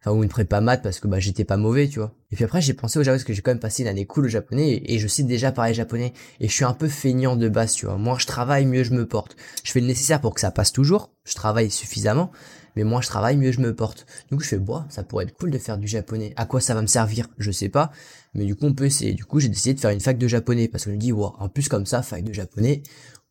[0.00, 2.14] enfin ou une prépa maths parce que bah j'étais pas mauvais tu vois.
[2.30, 4.06] Et puis après j'ai pensé au japonais parce que j'ai quand même passé une année
[4.06, 7.36] cool au japonais et, je sais déjà parler japonais et je suis un peu feignant
[7.36, 7.96] de base tu vois.
[7.96, 9.36] Moins je travaille mieux je me porte.
[9.64, 11.10] Je fais le nécessaire pour que ça passe toujours.
[11.24, 12.30] Je travaille suffisamment
[12.78, 15.36] mais moins je travaille mieux je me porte donc je fais bois ça pourrait être
[15.36, 17.26] cool de faire du japonais à quoi ça va me servir?
[17.36, 17.90] Je sais pas
[18.32, 20.28] mais du coup on peut essayer du coup j'ai décidé de faire une fac de
[20.28, 22.82] japonais parce que je me dis wow, en plus comme ça fac de japonais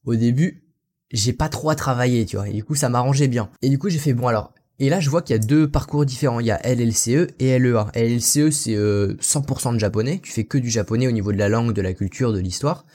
[0.06, 0.68] au début
[1.12, 2.50] j'ai pas trop à travailler, tu vois.
[2.50, 3.50] Et du coup, ça m'arrangeait bien.
[3.62, 5.70] Et du coup, j'ai fait, bon, alors, et là, je vois qu'il y a deux
[5.70, 6.40] parcours différents.
[6.40, 7.88] Il y a LLCE et LEA.
[7.96, 10.20] LLCE, c'est 100% euh, de japonais.
[10.22, 12.86] Tu fais que du japonais au niveau de la langue, de la culture, de l'histoire.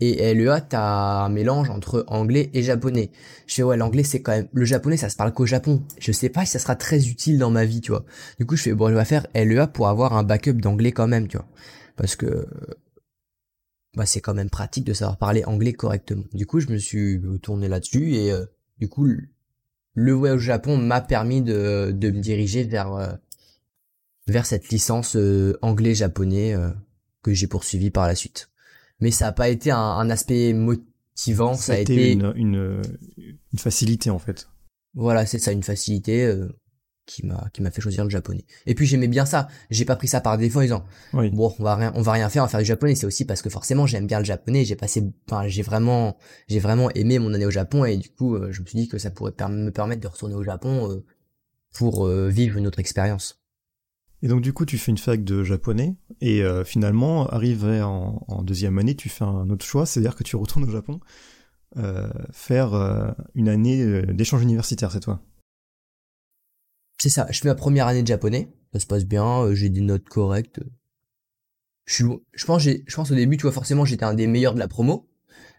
[0.00, 3.10] Et LEA, t'as un mélange entre anglais et japonais.
[3.46, 4.48] Je fais, ouais, l'anglais, c'est quand même...
[4.52, 5.82] Le japonais, ça se parle qu'au Japon.
[5.98, 8.06] Je sais pas si ça sera très utile dans ma vie, tu vois.
[8.38, 11.06] Du coup, je fais, bon, je vais faire LEA pour avoir un backup d'anglais quand
[11.06, 11.46] même, tu vois.
[11.96, 12.46] Parce que...
[13.94, 16.24] Bah, c'est quand même pratique de savoir parler anglais correctement.
[16.32, 18.32] Du coup, je me suis tourné là-dessus et...
[18.32, 18.46] Euh,
[18.78, 19.06] du coup,
[19.92, 23.12] le voyage au Japon m'a permis de, de me diriger vers euh,
[24.26, 26.56] vers cette licence euh, anglais-japonais
[27.22, 28.48] que j'ai poursuivi par la suite.
[29.00, 32.82] Mais ça n'a pas été un, aspect motivant, ça, a été une, une,
[33.16, 34.48] une facilité en fait.
[34.94, 36.34] Voilà, c'est ça, une facilité
[37.10, 38.44] qui m'a qui m'a fait choisir le japonais.
[38.66, 39.48] Et puis j'aimais bien ça.
[39.68, 42.28] J'ai pas pris ça par défaut en disant bon on va rien on va rien
[42.28, 42.94] faire on va faire du japonais.
[42.94, 44.64] C'est aussi parce que forcément j'aime bien le japonais.
[44.64, 46.16] J'ai passé enfin j'ai vraiment
[46.48, 48.88] j'ai vraiment aimé mon année au Japon et du coup euh, je me suis dit
[48.88, 51.04] que ça pourrait me permettre de retourner au Japon euh,
[51.72, 53.39] pour euh, vivre une autre expérience.
[54.22, 58.78] Et donc du coup tu fais une fac de japonais et finalement arrivé en, deuxième
[58.78, 61.00] année tu fais un autre choix, c'est-à-dire que tu retournes au Japon
[62.30, 65.22] faire une année d'échange universitaire c'est toi?
[67.00, 69.70] C'est ça, je fais ma première année de japonais, ça se passe bien, euh, j'ai
[69.70, 70.60] des notes correctes.
[71.86, 74.52] Je suis, je pense, je pense au début, tu vois, forcément, j'étais un des meilleurs
[74.52, 75.09] de la promo,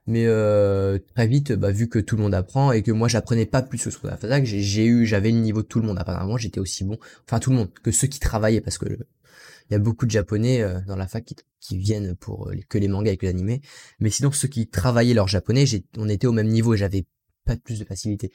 [0.08, 3.46] mais euh, très vite, bah, vu que tout le monde apprend et que moi, j'apprenais
[3.46, 6.00] pas plus sur la fac, j'ai, j'ai eu, j'avais le niveau de tout le monde.
[6.00, 9.74] Apparemment, j'étais aussi bon, enfin tout le monde, que ceux qui travaillaient, parce que il
[9.74, 12.88] y a beaucoup de japonais euh, dans la fac qui, qui viennent pour que les
[12.88, 13.62] mangas et que les animés,
[14.00, 15.66] mais sinon ceux qui travaillaient leur japonais,
[15.98, 17.06] on était au même niveau, j'avais
[17.46, 18.32] pas plus de facilité.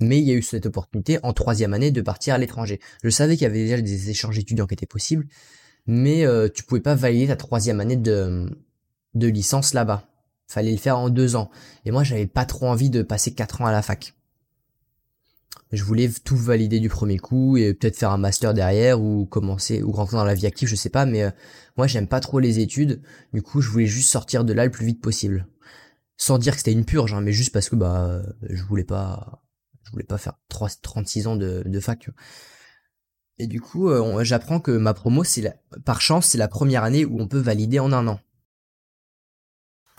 [0.00, 2.78] Mais il y a eu cette opportunité en troisième année de partir à l'étranger.
[3.02, 5.26] Je savais qu'il y avait déjà des échanges étudiants qui étaient possibles,
[5.86, 8.48] mais euh, tu pouvais pas valider ta troisième année de,
[9.14, 10.07] de licence là-bas.
[10.48, 11.50] Fallait le faire en deux ans.
[11.84, 14.14] Et moi, j'avais pas trop envie de passer quatre ans à la fac.
[15.70, 19.82] Je voulais tout valider du premier coup et peut-être faire un master derrière ou commencer
[19.82, 21.04] ou rentrer dans la vie active, je sais pas.
[21.04, 21.30] Mais euh,
[21.76, 23.02] moi, j'aime pas trop les études.
[23.34, 25.46] Du coup, je voulais juste sortir de là le plus vite possible.
[26.16, 29.44] Sans dire que c'était une purge, hein, mais juste parce que bah je voulais pas
[29.84, 32.10] je voulais pas faire 3, 36 ans de, fac.
[33.38, 35.50] Et du coup, euh, j'apprends que ma promo, c'est
[35.84, 38.20] par chance, c'est la première année où on peut valider en un an.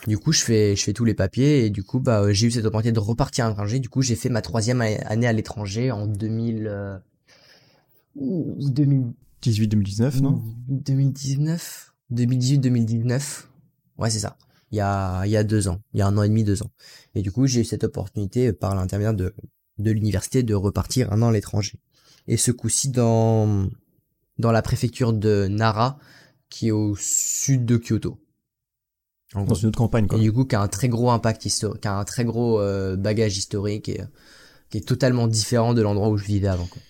[0.07, 2.51] Du coup, je fais, je fais tous les papiers et du coup, bah, j'ai eu
[2.51, 3.79] cette opportunité de repartir à l'étranger.
[3.79, 7.01] Du coup, j'ai fait ma troisième année à l'étranger en 2000,
[8.15, 10.41] 2018, 2019, non?
[10.69, 13.49] 2019, 2018, 2019.
[13.97, 14.37] Ouais, c'est ça.
[14.71, 16.43] Il y a, il y a deux ans, il y a un an et demi,
[16.43, 16.71] deux ans.
[17.15, 19.33] Et du coup, j'ai eu cette opportunité par l'intermédiaire de,
[19.79, 21.79] de l'université de repartir un an à l'étranger.
[22.27, 23.67] Et ce coup-ci dans
[24.37, 25.99] dans la préfecture de Nara,
[26.49, 28.19] qui est au sud de Kyoto.
[29.35, 30.17] En dans une autre campagne, quoi.
[30.17, 32.59] Et du coup, qui a un très gros impact historique, qui a un très gros
[32.59, 34.01] euh, bagage historique et
[34.69, 36.65] qui est totalement différent de l'endroit où je vivais avant.
[36.65, 36.81] Quoi.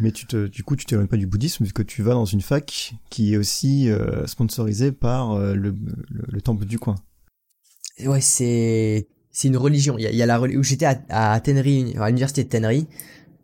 [0.00, 2.24] Mais tu te, du coup, tu t'éloignes pas du bouddhisme vu que tu vas dans
[2.24, 5.74] une fac qui est aussi euh, sponsorisée par euh, le,
[6.10, 6.94] le, temple du coin.
[8.06, 9.98] Ouais, c'est c'est une religion.
[9.98, 12.48] Il y a, il y a la où j'étais à, à Tenri, à l'université de
[12.48, 12.86] Tenri,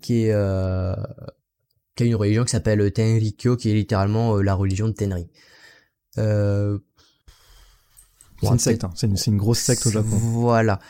[0.01, 0.94] qui est euh,
[1.96, 5.28] qui a une religion qui s'appelle Tenrikyo, qui est littéralement euh, la religion de Tenri.
[6.16, 6.78] Euh,
[8.43, 8.91] c'est une secte, hein.
[8.95, 10.16] c'est une, une, grosse secte au Japon.
[10.16, 10.80] Voilà,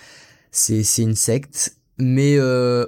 [0.51, 2.87] c'est une secte, mais euh,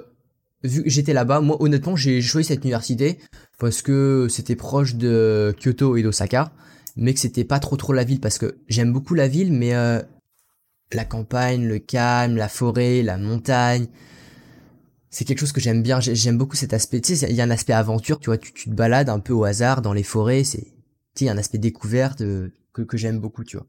[0.63, 3.19] vu que j'étais là-bas, moi honnêtement j'ai choisi cette université
[3.59, 6.51] parce que c'était proche de Kyoto et d'Osaka,
[6.95, 9.73] mais que c'était pas trop trop la ville parce que j'aime beaucoup la ville, mais
[9.73, 10.01] euh,
[10.93, 13.87] la campagne, le calme, la forêt, la montagne,
[15.09, 15.99] c'est quelque chose que j'aime bien.
[15.99, 17.01] J'aime beaucoup cet aspect.
[17.01, 19.19] Tu sais, il y a un aspect aventure, tu vois, tu, tu te balades un
[19.19, 20.65] peu au hasard dans les forêts, c'est, tu
[21.15, 23.67] sais, il y a un aspect découverte euh, que, que j'aime beaucoup, tu vois.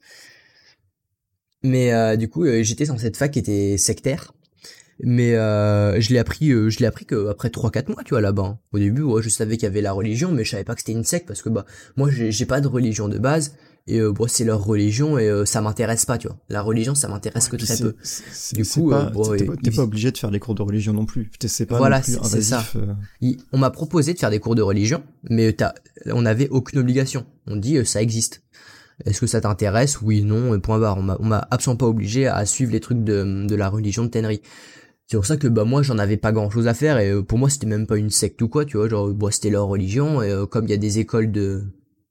[1.62, 4.32] Mais euh, du coup, j'étais dans cette fac qui était sectaire.
[5.04, 8.10] Mais euh, je l'ai appris euh, je l'ai appris que après 3 4 mois tu
[8.10, 8.58] vois là-bas hein.
[8.72, 10.80] au début ouais, je savais qu'il y avait la religion mais je savais pas que
[10.80, 11.64] c'était une secte parce que bah
[11.96, 13.56] moi j'ai pas de religion de base
[13.88, 16.36] et euh, bon, c'est leur religion et euh, ça m'intéresse pas tu vois.
[16.48, 17.96] La religion ça m'intéresse que très peu.
[18.52, 21.30] du coup euh, bon, t'es pas, obligé de faire des cours de religion non plus.
[21.46, 22.64] C'est pas voilà c'est ça.
[23.52, 25.74] on m'a proposé de faire des cours de religion mais t'as
[26.06, 27.26] on avait aucune obligation.
[27.48, 28.42] On dit ça existe
[29.04, 30.00] est-ce que ça t'intéresse?
[30.00, 30.98] Oui, non, point barre.
[30.98, 34.40] On m'a absolument pas obligé à suivre les trucs de, de la religion de Tenry.
[35.12, 37.22] C'est pour ça que bah moi j'en avais pas grand chose à faire et euh,
[37.22, 39.66] pour moi c'était même pas une secte ou quoi, tu vois, genre bah, c'était leur
[39.66, 41.64] religion et euh, comme il y a des écoles de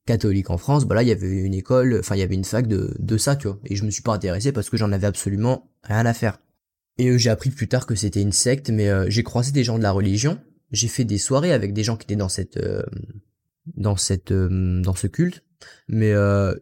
[0.05, 2.45] catholiques en France, bah là il y avait une école, enfin il y avait une
[2.45, 3.59] fac de de ça, tu vois.
[3.65, 6.41] Et je me suis pas intéressé parce que j'en avais absolument rien à faire.
[6.99, 9.79] Et euh, j'ai appris plus tard que c'était une secte, mais j'ai croisé des gens
[9.79, 10.37] de la religion,
[10.71, 12.59] j'ai fait des soirées avec des gens qui étaient dans cette
[13.77, 15.43] dans cette dans ce culte
[15.87, 16.13] mais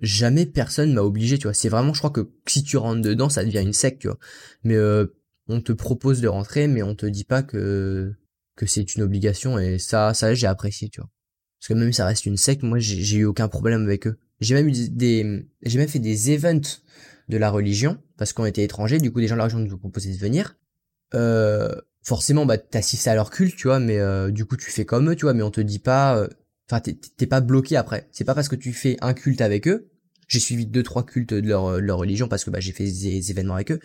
[0.02, 3.30] jamais personne m'a obligé tu vois c'est vraiment je crois que si tu rentres dedans
[3.30, 4.20] ça devient une secte tu vois
[4.64, 4.78] mais
[5.50, 8.14] on te propose de rentrer, mais on te dit pas que
[8.56, 11.10] que c'est une obligation et ça, ça j'ai apprécié, tu vois.
[11.60, 14.20] Parce que même si ça reste une secte, moi j'ai eu aucun problème avec eux.
[14.42, 16.82] J'ai même eu des, j'ai même fait des events
[17.30, 19.74] de la religion parce qu'on était étrangers, du coup des gens de la religion nous
[19.74, 20.58] ont de venir.
[21.16, 21.74] Euh,
[22.04, 25.10] forcément, bah t'assistes à leur culte, tu vois, mais euh, du coup tu fais comme
[25.10, 26.28] eux, tu vois, mais on te dit pas, euh,
[26.70, 28.08] enfin t'es pas bloqué après.
[28.12, 29.90] C'est pas parce que tu fais un culte avec eux
[30.30, 33.32] j'ai suivi deux trois cultes de leur, leur religion parce que bah, j'ai fait des
[33.32, 33.80] événements avec eux,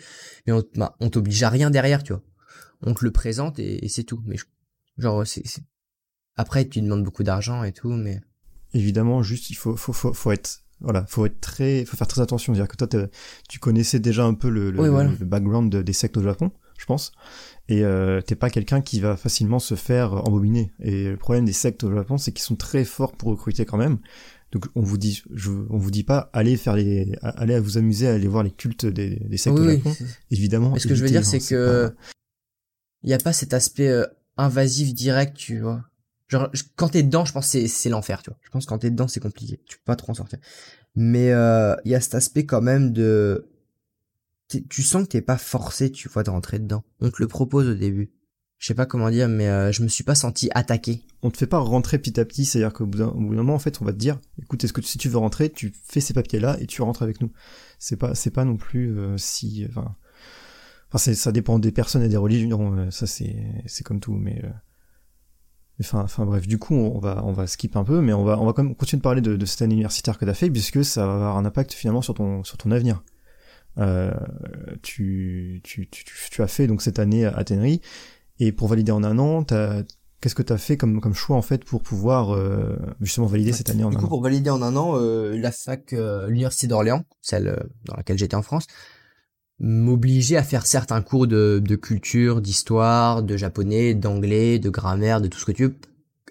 [0.45, 2.21] mais on, bah, on t'oblige à rien derrière, tu vois.
[2.81, 4.21] On te le présente et, c'est tout.
[4.25, 4.37] Mais
[4.97, 5.43] genre c'est
[6.37, 8.21] après tu demandes beaucoup d'argent et tout, mais
[8.73, 12.21] évidemment juste il faut faut faut, faut être voilà, faut être très, faut faire très
[12.21, 12.53] attention.
[12.53, 12.87] dire que toi,
[13.47, 17.11] tu connaissais déjà un peu le, le, background des sectes au Japon, je pense,
[17.67, 20.71] et euh, t'es pas quelqu'un qui va facilement se faire embobiner.
[20.79, 23.77] Et le problème des sectes au Japon, c'est qu'ils sont très forts pour recruter quand
[23.77, 23.99] même.
[24.51, 28.07] Donc on vous dit, je, on vous dit pas allez faire les, allez vous amuser,
[28.07, 29.95] à aller voir les cultes des, des sectes oui, Japon.
[30.31, 30.71] Évidemment.
[30.71, 31.93] Mais ce que je veux dire, c'est que
[33.03, 34.05] il y a pas cet aspect euh,
[34.37, 35.83] invasif direct, tu vois.
[36.27, 38.39] Genre quand t'es dedans, je pense c'est c'est l'enfer, tu vois.
[38.41, 39.59] Je pense que quand t'es dedans, c'est compliqué.
[39.65, 40.39] Tu peux pas trop en sortir.
[40.95, 43.49] Mais euh, il y a cet aspect quand même de
[44.47, 46.83] tu sens que t'es pas forcé, tu vois, de rentrer dedans.
[47.01, 48.11] On te le propose au début
[48.57, 51.03] je sais pas comment dire, mais euh, je me suis pas senti attaqué.
[51.21, 53.81] On te fait pas rentrer petit à petit, c'est-à-dire qu'au bout d'un moment, en fait,
[53.81, 56.57] on va te dire, écoute, est-ce que si tu veux rentrer, tu fais ces papiers-là
[56.59, 57.31] et tu rentres avec nous.
[57.79, 59.95] C'est pas, c'est pas non plus euh, si, enfin,
[60.95, 62.77] ça dépend des personnes et des religions.
[62.77, 63.35] Euh, ça, c'est,
[63.65, 64.41] c'est comme tout, mais.
[65.81, 68.39] Enfin, enfin bref, du coup, on va, on va skip un peu, mais on va,
[68.39, 70.49] on va quand même continuer de parler de, de cette année universitaire que t'as fait,
[70.49, 73.03] puisque ça va avoir un impact finalement sur ton, sur ton avenir.
[73.77, 74.11] Euh,
[74.81, 77.81] tu, tu, tu, tu, as fait donc cette année à Tenerife
[78.39, 79.43] et pour valider en un an,
[80.25, 83.53] qu'est-ce que tu as fait comme, comme choix en fait pour pouvoir euh, justement valider
[83.53, 85.93] cette année en un an Du coup, pour valider en un an, euh, la fac,
[85.93, 88.67] euh, l'université d'Orléans, celle dans laquelle j'étais en France,
[89.59, 95.27] m'obligeait à faire certains cours de, de culture, d'histoire, de japonais, d'anglais, de grammaire, de
[95.27, 95.75] tout ce que tu veux,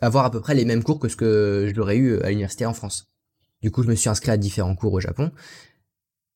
[0.01, 2.67] avoir à peu près les mêmes cours que ce que je l'aurais eu à l'université
[2.67, 3.07] en France.
[3.63, 5.31] Du coup, je me suis inscrit à différents cours au Japon.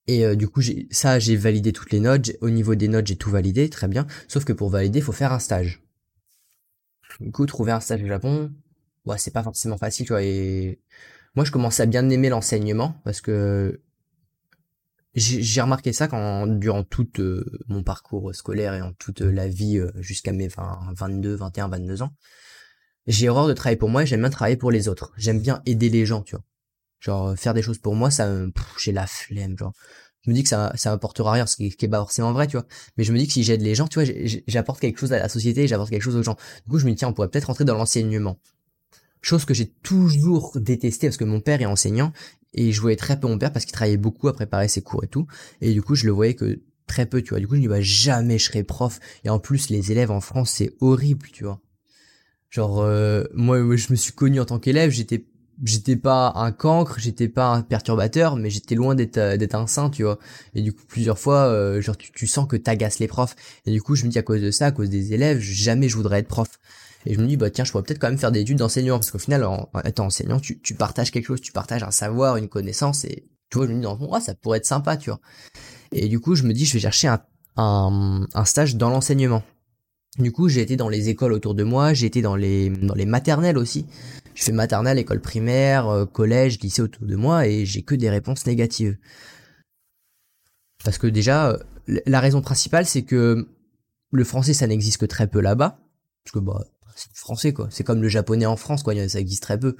[0.08, 2.32] Et euh, du coup, ça, j'ai validé toutes les notes.
[2.40, 4.06] Au niveau des notes, j'ai tout validé, très bien.
[4.26, 5.82] Sauf que pour valider, il faut faire un stage.
[7.20, 8.52] Du coup, trouver un stage au Japon,
[9.04, 10.06] ouais, c'est pas forcément facile.
[10.20, 10.80] Et
[11.36, 13.80] moi, je commence à bien aimer l'enseignement parce que
[15.14, 19.78] j'ai remarqué ça quand durant tout euh, mon parcours scolaire et en toute la vie
[19.78, 22.14] euh, jusqu'à mes 20, 22, 21, 22 ans.
[23.06, 25.12] J'ai horreur de travailler pour moi et j'aime bien travailler pour les autres.
[25.16, 26.44] J'aime bien aider les gens, tu vois.
[27.00, 28.28] Genre faire des choses pour moi, ça,
[28.78, 29.72] j'ai la flemme, genre.
[30.24, 32.46] Je me dis que ça ça m'apportera rien ce qui, qui est pas forcément vrai
[32.46, 32.66] tu vois.
[32.96, 34.12] Mais je me dis que si j'aide les gens tu vois
[34.46, 36.36] j'apporte quelque chose à la société j'apporte quelque chose aux gens.
[36.66, 38.38] Du coup je me dis tiens on pourrait peut-être rentrer dans l'enseignement.
[39.22, 42.12] Chose que j'ai toujours détesté parce que mon père est enseignant
[42.52, 45.04] et je voyais très peu mon père parce qu'il travaillait beaucoup à préparer ses cours
[45.04, 45.26] et tout.
[45.60, 47.38] Et du coup je le voyais que très peu tu vois.
[47.38, 49.00] Du coup je me dis bah jamais je serai prof.
[49.24, 51.60] Et en plus les élèves en France c'est horrible tu vois.
[52.50, 55.24] Genre euh, moi je me suis connu en tant qu'élève j'étais
[55.64, 59.66] j'étais pas un cancre, j'étais pas un perturbateur, mais j'étais loin d'être euh, d'être un
[59.66, 60.18] saint, tu vois.
[60.54, 63.36] Et du coup, plusieurs fois, euh, genre tu, tu sens que t'agaces les profs.
[63.66, 65.88] Et du coup, je me dis à cause de ça, à cause des élèves, jamais
[65.88, 66.48] je voudrais être prof.
[67.06, 68.98] Et je me dis bah tiens, je pourrais peut-être quand même faire des études d'enseignant
[68.98, 72.36] parce qu'au final, en, étant enseignant, tu, tu partages quelque chose, tu partages un savoir,
[72.36, 75.10] une connaissance, et tu vois, je me dis dans le ça pourrait être sympa, tu
[75.10, 75.20] vois.
[75.92, 77.20] Et du coup, je me dis je vais chercher un
[77.58, 79.42] un, un stage dans l'enseignement.
[80.18, 82.94] Du coup, j'ai été dans les écoles autour de moi, j'ai été dans les dans
[82.94, 83.86] les maternelles aussi.
[84.38, 88.08] Je fais maternelle, école primaire, euh, collège, lycée autour de moi et j'ai que des
[88.08, 88.96] réponses négatives.
[90.84, 91.58] Parce que déjà, euh,
[92.06, 93.48] la raison principale, c'est que
[94.12, 95.80] le français, ça n'existe que très peu là-bas.
[96.22, 96.64] Parce que bah,
[96.94, 97.66] c'est français quoi.
[97.72, 99.74] C'est comme le japonais en France quoi, ça existe très peu.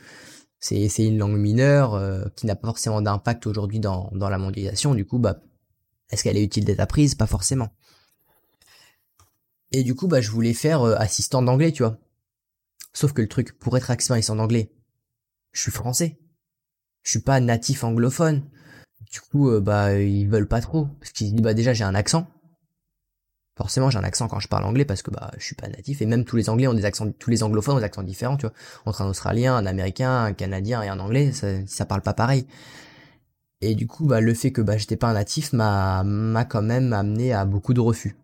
[0.59, 4.97] C'est une langue mineure euh, qui n'a pas forcément d'impact aujourd'hui dans dans la mondialisation.
[4.97, 5.41] Du coup, bah,
[6.11, 7.15] est-ce qu'elle est utile d'être apprise?
[7.15, 7.69] Pas forcément.
[9.71, 11.97] Et du coup, bah, je voulais faire assistant d'anglais, tu vois.
[12.93, 14.73] Sauf que le truc, pour être accent en anglais,
[15.53, 16.19] je suis français.
[17.03, 18.43] Je suis pas natif anglophone.
[19.11, 20.87] Du coup, euh, bah, ils veulent pas trop.
[21.01, 22.27] Parce qu'ils disent, bah, déjà, j'ai un accent.
[23.57, 26.03] Forcément, j'ai un accent quand je parle anglais parce que, bah, je suis pas natif.
[26.03, 28.37] Et même tous les anglais ont des accents, tous les anglophones ont des accents différents,
[28.37, 28.55] tu vois.
[28.85, 32.47] Entre un australien, un américain, un canadien et un anglais, ça, ça parle pas pareil.
[33.61, 36.63] Et du coup, bah, le fait que, bah, j'étais pas un natif m'a, m'a quand
[36.63, 38.17] même amené à beaucoup de refus.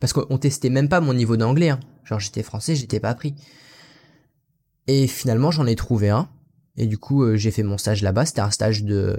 [0.00, 1.80] Parce qu'on testait même pas mon niveau d'anglais, hein.
[2.04, 3.34] Genre, j'étais français, j'étais pas pris.
[4.88, 6.28] Et finalement, j'en ai trouvé un.
[6.76, 8.24] Et du coup, euh, j'ai fait mon stage là-bas.
[8.24, 9.16] C'était un stage de,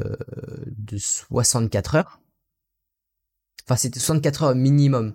[0.65, 2.19] de 64 heures.
[3.65, 5.13] Enfin, c'était 64 heures minimum.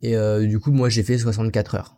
[0.00, 1.96] Et euh, du coup, moi, j'ai fait 64 heures.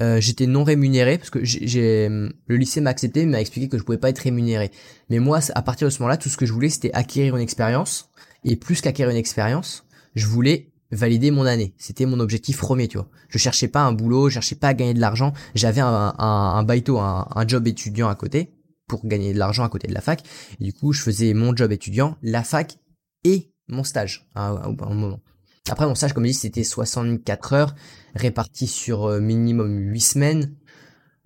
[0.00, 3.82] Euh, j'étais non rémunéré parce que j'ai le lycée m'a accepté, m'a expliqué que je
[3.82, 4.70] pouvais pas être rémunéré.
[5.10, 7.42] Mais moi, à partir de ce moment-là, tout ce que je voulais, c'était acquérir une
[7.42, 8.08] expérience.
[8.44, 11.74] Et plus qu'acquérir une expérience, je voulais valider mon année.
[11.78, 13.08] C'était mon objectif premier, tu vois.
[13.28, 15.32] Je cherchais pas un boulot, je cherchais pas à gagner de l'argent.
[15.54, 18.50] J'avais un, un, un baito, un, un, job étudiant à côté
[18.86, 20.22] pour gagner de l'argent à côté de la fac.
[20.58, 22.78] Du coup, je faisais mon job étudiant, la fac
[23.24, 25.20] et mon stage à, un moment.
[25.68, 27.74] Après, mon stage, comme je dis, c'était 64 heures
[28.14, 30.56] réparties sur euh, minimum 8 semaines.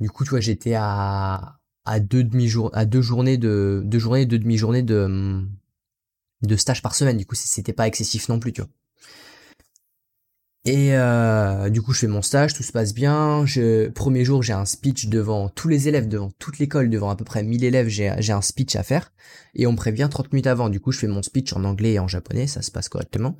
[0.00, 4.26] Du coup, tu vois, j'étais à, à deux demi-jours, à deux journées de, deux journées,
[4.26, 5.42] deux demi-journées de,
[6.42, 7.16] de stage par semaine.
[7.16, 8.70] Du coup, c'était pas excessif non plus, tu vois.
[10.66, 13.44] Et euh, du coup, je fais mon stage, tout se passe bien.
[13.44, 17.16] Je, premier jour, j'ai un speech devant tous les élèves, devant toute l'école, devant à
[17.16, 19.12] peu près 1000 élèves, j'ai un speech à faire.
[19.54, 20.70] Et on me prévient 30 minutes avant.
[20.70, 23.36] Du coup, je fais mon speech en anglais et en japonais, ça se passe correctement.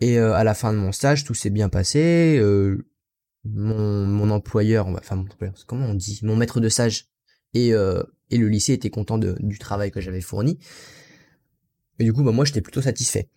[0.00, 2.38] Et euh, à la fin de mon stage, tout s'est bien passé.
[2.38, 2.86] Euh,
[3.44, 7.06] mon, mon employeur, enfin mon employeur, comment on dit, mon maître de stage
[7.54, 10.58] et, euh, et le lycée étaient contents du travail que j'avais fourni.
[11.98, 13.28] Et du coup, bah, moi, j'étais plutôt satisfait.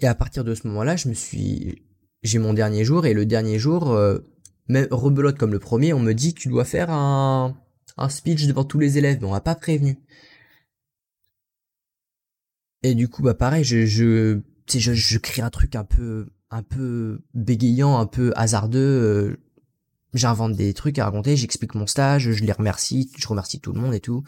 [0.00, 1.82] Et à partir de ce moment-là, je me suis,
[2.22, 4.18] j'ai mon dernier jour et le dernier jour, euh,
[4.68, 7.56] même rebelote comme le premier, on me dit tu dois faire un,
[7.96, 9.98] un speech devant tous les élèves, mais on m'a pas prévenu.
[12.82, 14.40] Et du coup, bah pareil, je, je,
[14.72, 18.78] je, je crée un truc un peu, un peu bégayant, un peu hasardeux.
[18.78, 19.36] Euh,
[20.14, 23.80] j'invente des trucs à raconter, j'explique mon stage, je les remercie, je remercie tout le
[23.80, 24.22] monde et tout.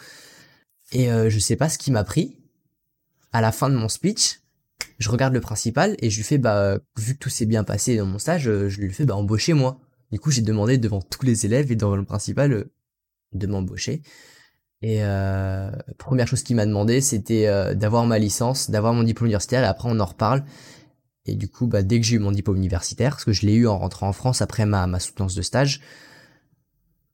[0.93, 2.37] Et euh, je sais pas ce qui m'a pris.
[3.33, 4.40] À la fin de mon speech,
[4.99, 7.97] je regarde le principal et je lui fais bah vu que tout s'est bien passé
[7.97, 9.81] dans mon stage, euh, je lui fais bah embaucher moi.
[10.13, 12.73] Du coup, j'ai demandé devant tous les élèves et devant le principal euh,
[13.33, 14.03] de m'embaucher.
[14.83, 19.27] Et euh, première chose qu'il m'a demandé, c'était euh, d'avoir ma licence, d'avoir mon diplôme
[19.27, 20.45] universitaire et après on en reparle.
[21.27, 23.55] Et du coup, bah dès que j'ai eu mon diplôme universitaire, parce que je l'ai
[23.55, 25.81] eu en rentrant en France après ma ma soutenance de stage,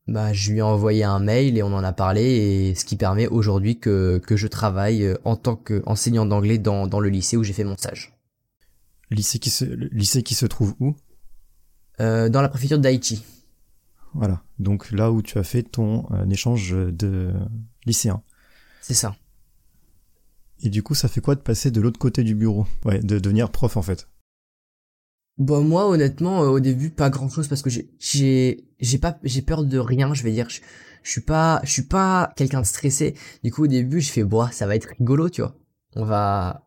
[0.09, 2.96] bah, je lui ai envoyé un mail et on en a parlé et ce qui
[2.96, 7.36] permet aujourd'hui que, que je travaille euh, en tant qu'enseignant d'anglais dans, dans le lycée
[7.36, 8.16] où j'ai fait mon stage.
[9.11, 10.94] Lycée qui se, lycée qui se trouve où?
[12.00, 13.24] Euh, Dans la préfecture d'Haïti.
[14.14, 17.32] Voilà, donc là où tu as fait ton euh, échange de
[17.84, 18.22] lycéen.
[18.80, 19.16] C'est ça.
[20.62, 22.66] Et du coup, ça fait quoi de passer de l'autre côté du bureau?
[22.84, 24.09] Ouais, de devenir prof en fait.
[25.39, 29.43] Bon moi honnêtement euh, au début pas grand chose parce que j'ai j'ai pas j'ai
[29.43, 30.49] peur de rien je vais dire.
[30.49, 30.61] Je,
[31.11, 33.14] suis pas je suis pas quelqu'un de stressé.
[33.45, 35.55] Du coup au début je fais bois ça va être rigolo tu vois.
[35.95, 36.66] On va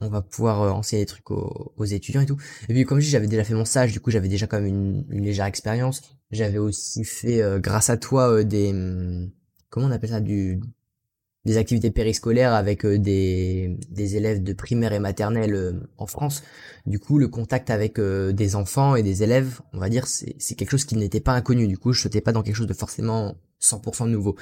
[0.00, 2.38] on va pouvoir euh, enseigner des trucs aux, étudiants et tout.
[2.68, 4.60] Et puis comme je dis j'avais déjà fait mon stage du coup j'avais déjà quand
[4.60, 6.02] même une, une légère expérience.
[6.30, 9.30] J'avais aussi fait euh, grâce à toi des hum,
[9.68, 10.20] comment on appelle ça?
[10.20, 10.60] Du
[11.46, 16.42] des activités périscolaires avec euh, des, élèves de primaire et maternelle euh, en France.
[16.86, 20.54] Du coup, le contact avec euh, des enfants et des élèves, on va dire, c'est
[20.56, 21.68] quelque chose qui n'était pas inconnu.
[21.68, 24.34] Du coup, je sautais pas dans quelque chose de forcément 100% nouveau.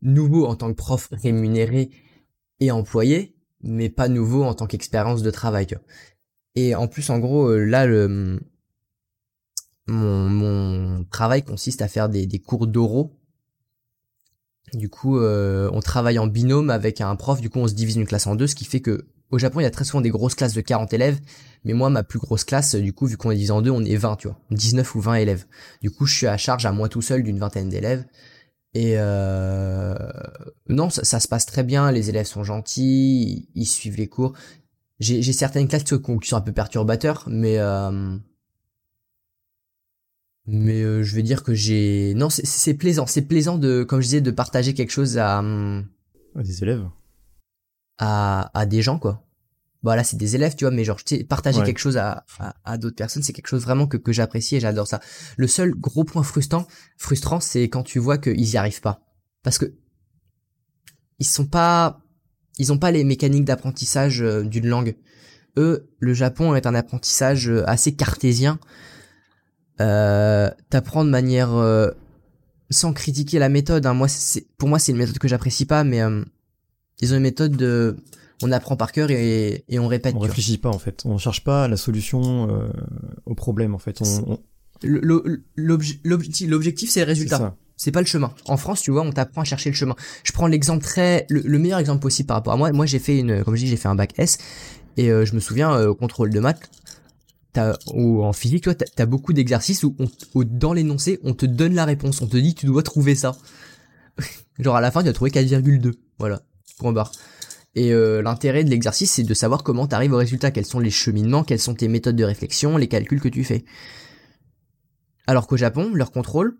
[0.00, 1.90] Nouveau en tant que prof rémunéré
[2.60, 5.66] et employé, mais pas nouveau en tant qu'expérience de travail.
[6.54, 8.40] Et en plus, en gros, là, le,
[9.86, 13.18] mon, mon travail consiste à faire des, des cours d'oraux
[14.74, 17.40] du coup, euh, on travaille en binôme avec un prof.
[17.40, 19.60] Du coup, on se divise une classe en deux, ce qui fait que au Japon,
[19.60, 21.18] il y a très souvent des grosses classes de 40 élèves.
[21.64, 23.82] Mais moi, ma plus grosse classe, du coup, vu qu'on est divisé en deux, on
[23.82, 24.38] est 20, tu vois.
[24.50, 25.44] 19 ou 20 élèves.
[25.80, 28.04] Du coup, je suis à charge à moi tout seul d'une vingtaine d'élèves.
[28.74, 29.94] Et euh...
[30.68, 31.90] non, ça, se passe très bien.
[31.92, 34.32] Les élèves sont gentils, ils, suivent les cours.
[35.00, 38.16] J'ai certaines classes qui sont un peu perturbateurs, mais euh...
[40.46, 43.06] Mais euh, je vais dire que j'ai non c'est plaisant.
[43.06, 46.84] C'est plaisant de comme je disais de partager quelque chose à à des élèves.
[47.98, 49.24] à à des gens quoi.
[49.82, 52.24] Bah là c'est des élèves tu vois mais genre partager quelque chose à
[52.64, 55.00] à, d'autres personnes c'est quelque chose vraiment que que j'apprécie et j'adore ça.
[55.36, 56.66] Le seul gros point frustrant
[56.96, 59.00] frustrant c'est quand tu vois qu'ils y arrivent pas.
[59.44, 59.74] Parce que
[61.20, 62.00] ils sont pas
[62.58, 64.96] ils ont pas les mécaniques d'apprentissage euh, d'une langue.
[65.56, 68.58] Eux le Japon est un apprentissage euh, assez cartésien
[69.80, 71.90] euh, t'apprends de manière euh,
[72.70, 73.86] sans critiquer la méthode.
[73.86, 73.94] Hein.
[73.94, 76.22] Moi, c'est pour moi c'est une méthode que j'apprécie pas, mais euh,
[77.00, 77.96] ils ont une méthode de
[78.42, 80.14] on apprend par cœur et, et on répète.
[80.16, 81.02] On réfléchit pas en fait.
[81.04, 82.68] On cherche pas la solution euh,
[83.26, 84.00] au problème en fait.
[84.02, 84.38] On,
[85.56, 87.56] L'objectif c'est le résultat.
[87.76, 88.32] C'est pas le chemin.
[88.46, 89.96] En France, tu vois, on t'apprend à chercher le chemin.
[90.22, 92.70] Je prends l'exemple très, le, meilleur exemple possible par rapport à moi.
[92.70, 94.38] Moi, j'ai fait une, comme je dis, j'ai fait un bac S
[94.96, 96.70] et je me souviens au contrôle de maths,
[97.92, 99.94] ou en physique, tu vois, t'as as beaucoup d'exercices où,
[100.44, 103.36] dans l'énoncé, on te donne la réponse, on te dit tu dois trouver ça.
[104.58, 105.94] Genre à la fin, tu as trouvé 4,2.
[106.18, 106.42] Voilà,
[106.78, 107.12] point barre.
[107.74, 110.80] Et euh, l'intérêt de l'exercice, c'est de savoir comment tu arrives au résultat, quels sont
[110.80, 113.64] les cheminements, quelles sont tes méthodes de réflexion, les calculs que tu fais?
[115.26, 116.58] Alors qu'au Japon, leur contrôle,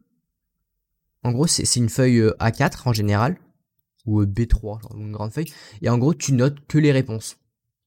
[1.23, 3.37] en gros, c'est une feuille euh, A4 en général,
[4.07, 7.37] ou euh, B3, genre une grande feuille, et en gros, tu notes que les réponses.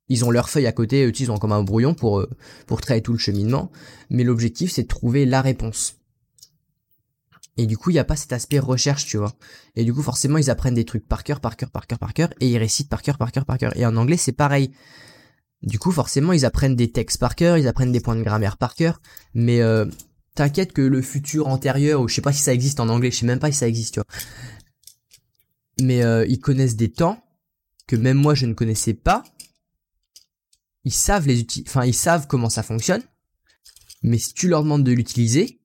[0.08, 2.30] Ils ont leur feuille à côté, ils ont comme un brouillon pour euh,
[2.68, 3.72] pour traiter tout le cheminement,
[4.10, 5.98] mais l'objectif c'est de trouver la réponse.
[7.58, 9.34] Et du coup, il n'y a pas cet aspect recherche, tu vois.
[9.76, 12.14] Et du coup, forcément, ils apprennent des trucs par cœur, par cœur, par cœur, par
[12.14, 13.76] cœur, et ils récitent par cœur, par cœur, par cœur.
[13.78, 14.72] Et en anglais, c'est pareil.
[15.62, 18.58] Du coup, forcément, ils apprennent des textes par cœur, ils apprennent des points de grammaire
[18.58, 19.02] par cœur,
[19.34, 19.86] mais euh,
[20.36, 23.18] t'inquiète que le futur antérieur, ou je sais pas si ça existe en anglais, je
[23.18, 24.08] sais même pas si ça existe, tu vois.
[25.82, 27.24] Mais euh, ils connaissent des temps
[27.88, 29.24] que même moi je ne connaissais pas,
[30.86, 33.04] ils savent les enfin ils savent comment ça fonctionne,
[34.04, 35.60] mais si tu leur demandes de l'utiliser,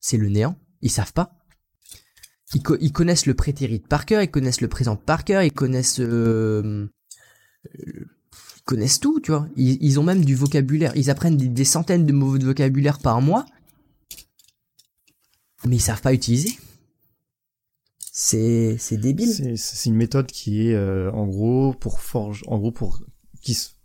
[0.00, 0.58] c'est le néant.
[0.82, 1.32] Ils savent pas.
[2.54, 6.88] Ils, connaissent le prétérit par cœur, ils connaissent le présent par cœur, ils connaissent, euh,
[8.64, 9.48] connaissent tout, tu vois.
[9.56, 10.92] Ils, ont même du vocabulaire.
[10.96, 13.46] Ils apprennent des, centaines de mots de vocabulaire par mois,
[15.64, 16.56] mais ils savent pas utiliser.
[18.12, 19.58] C'est c'est débile.
[19.58, 23.02] C'est une méthode qui est euh, en gros pour forge, en gros pour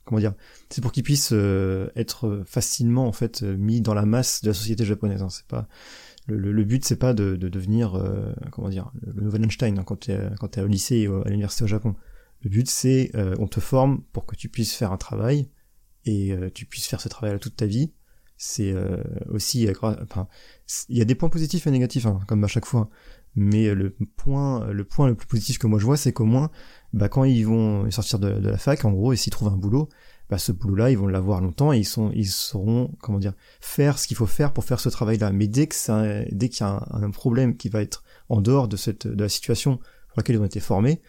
[0.06, 0.34] comment dire,
[0.70, 4.54] c'est pour qu'ils puissent euh, être facilement en fait mis dans la masse de la
[4.54, 5.22] société japonaise.
[5.22, 5.30] Hein.
[5.30, 5.68] C'est pas
[6.28, 9.84] le, le, but, c'est pas de, de devenir euh, comment dire le nouvel Einstein hein,
[9.84, 11.96] quand t'es quand t'es au lycée ou à l'université au Japon.
[12.42, 15.50] Le but, c'est euh, on te forme pour que tu puisses faire un travail
[16.06, 17.94] et tu puisses faire ce travail toute ta vie.
[18.36, 18.74] C'est
[19.30, 20.28] aussi, enfin,
[20.90, 22.90] il y a des points positifs et négatifs hein, comme à chaque fois.
[23.36, 26.50] Mais le point, le point le plus positif que moi je vois, c'est qu'au moins
[26.94, 29.90] bah quand ils vont sortir de, la fac, en gros, et s'ils trouvent un boulot,
[30.30, 34.00] bah ce boulot-là, ils vont l'avoir longtemps et ils sont, ils sauront, comment dire, faire
[34.00, 35.32] ce qu'il faut faire pour faire ce travail-là.
[35.32, 38.68] Mais dès que ça, dès qu'il y a un, problème qui va être en dehors
[38.68, 41.02] de cette, de la situation pour laquelle ils ont été formés,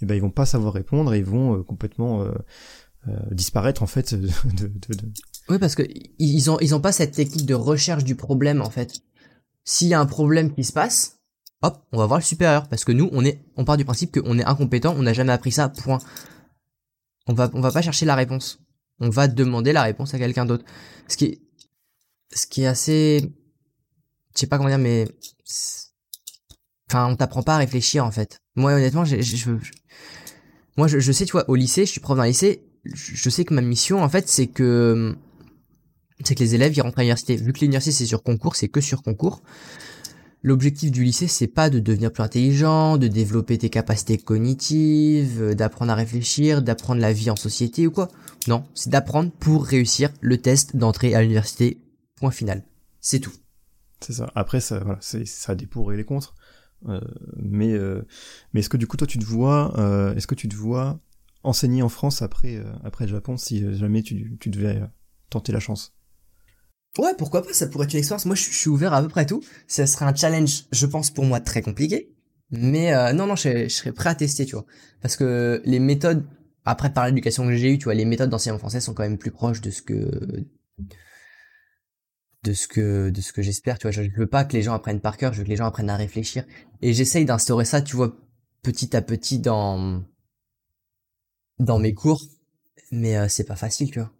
[0.00, 2.32] eh ben ils vont pas savoir répondre et ils vont euh, complètement euh,
[3.08, 5.12] euh, disparaître en fait de, de, de,
[5.48, 5.82] Oui, parce que
[6.18, 9.00] ils ont, ils ont pas cette technique de recherche du problème en fait.
[9.64, 11.17] S'il y a un problème qui se passe,
[11.62, 14.18] hop, on va voir le supérieur parce que nous on est on part du principe
[14.18, 15.98] qu'on est incompétent, on n'a jamais appris ça, point.
[17.26, 18.60] On va on va pas chercher la réponse.
[19.00, 20.64] On va demander la réponse à quelqu'un d'autre.
[21.08, 21.40] Ce qui est
[22.32, 23.32] ce qui est assez
[24.34, 25.08] je sais pas comment dire mais
[26.88, 28.40] enfin on t'apprend pas à réfléchir en fait.
[28.54, 29.50] Moi honnêtement, je, je,
[30.76, 33.44] moi je, je sais tu vois au lycée, je suis prof d'un lycée, je sais
[33.44, 35.16] que ma mission en fait c'est que
[36.24, 37.36] c'est que les élèves ils rentrent à l'université.
[37.36, 39.42] Vu que l'université c'est sur concours, c'est que sur concours.
[40.42, 45.54] L'objectif du lycée, c'est pas de devenir plus intelligent, de développer tes capacités cognitives, euh,
[45.54, 48.08] d'apprendre à réfléchir, d'apprendre la vie en société ou quoi.
[48.46, 51.80] Non, c'est d'apprendre pour réussir le test d'entrée à l'université.
[52.16, 52.64] Point final.
[53.00, 53.34] C'est tout.
[54.00, 54.30] C'est ça.
[54.36, 56.36] Après, ça, voilà, ça a des pour et des contre.
[57.36, 57.74] mais
[58.52, 59.72] mais est-ce que du coup toi tu te vois,
[60.16, 61.00] est-ce que tu te vois
[61.42, 64.80] enseigner en France après après le Japon si jamais tu, tu devais
[65.30, 65.97] tenter la chance?
[66.98, 68.26] Ouais, pourquoi pas, ça pourrait être une expérience.
[68.26, 69.42] Moi, je, suis ouvert à peu près tout.
[69.68, 72.12] Ça serait un challenge, je pense, pour moi, très compliqué.
[72.50, 74.66] Mais euh, non, non, je, je, serais prêt à tester, tu vois.
[75.00, 76.26] Parce que les méthodes,
[76.64, 79.18] après par l'éducation que j'ai eue, tu vois, les méthodes d'enseignement français sont quand même
[79.18, 80.46] plus proches de ce que
[82.44, 83.92] de ce que de ce que j'espère, tu vois.
[83.92, 85.90] Je, veux pas que les gens apprennent par cœur, je veux que les gens apprennent
[85.90, 86.44] à réfléchir.
[86.82, 88.16] Et j'essaye d'instaurer ça, tu vois,
[88.62, 90.02] petit à petit dans
[91.58, 92.22] dans mes cours.
[92.90, 94.12] Mais euh, c'est pas facile, tu vois.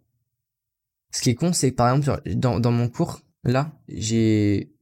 [1.11, 4.73] Ce qui est con, c'est que par exemple, dans, dans mon cours, là, j'ai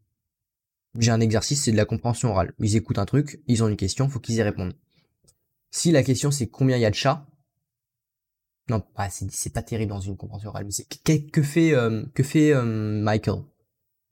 [0.99, 2.53] j'ai un exercice, c'est de la compréhension orale.
[2.59, 4.73] Ils écoutent un truc, ils ont une question, faut qu'ils y répondent.
[5.69, 7.27] Si la question c'est combien il y a de chats,
[8.69, 10.65] non, bah, c'est pas terrible dans une compréhension orale.
[10.65, 13.43] Mais que, que fait euh, que fait euh, Michael?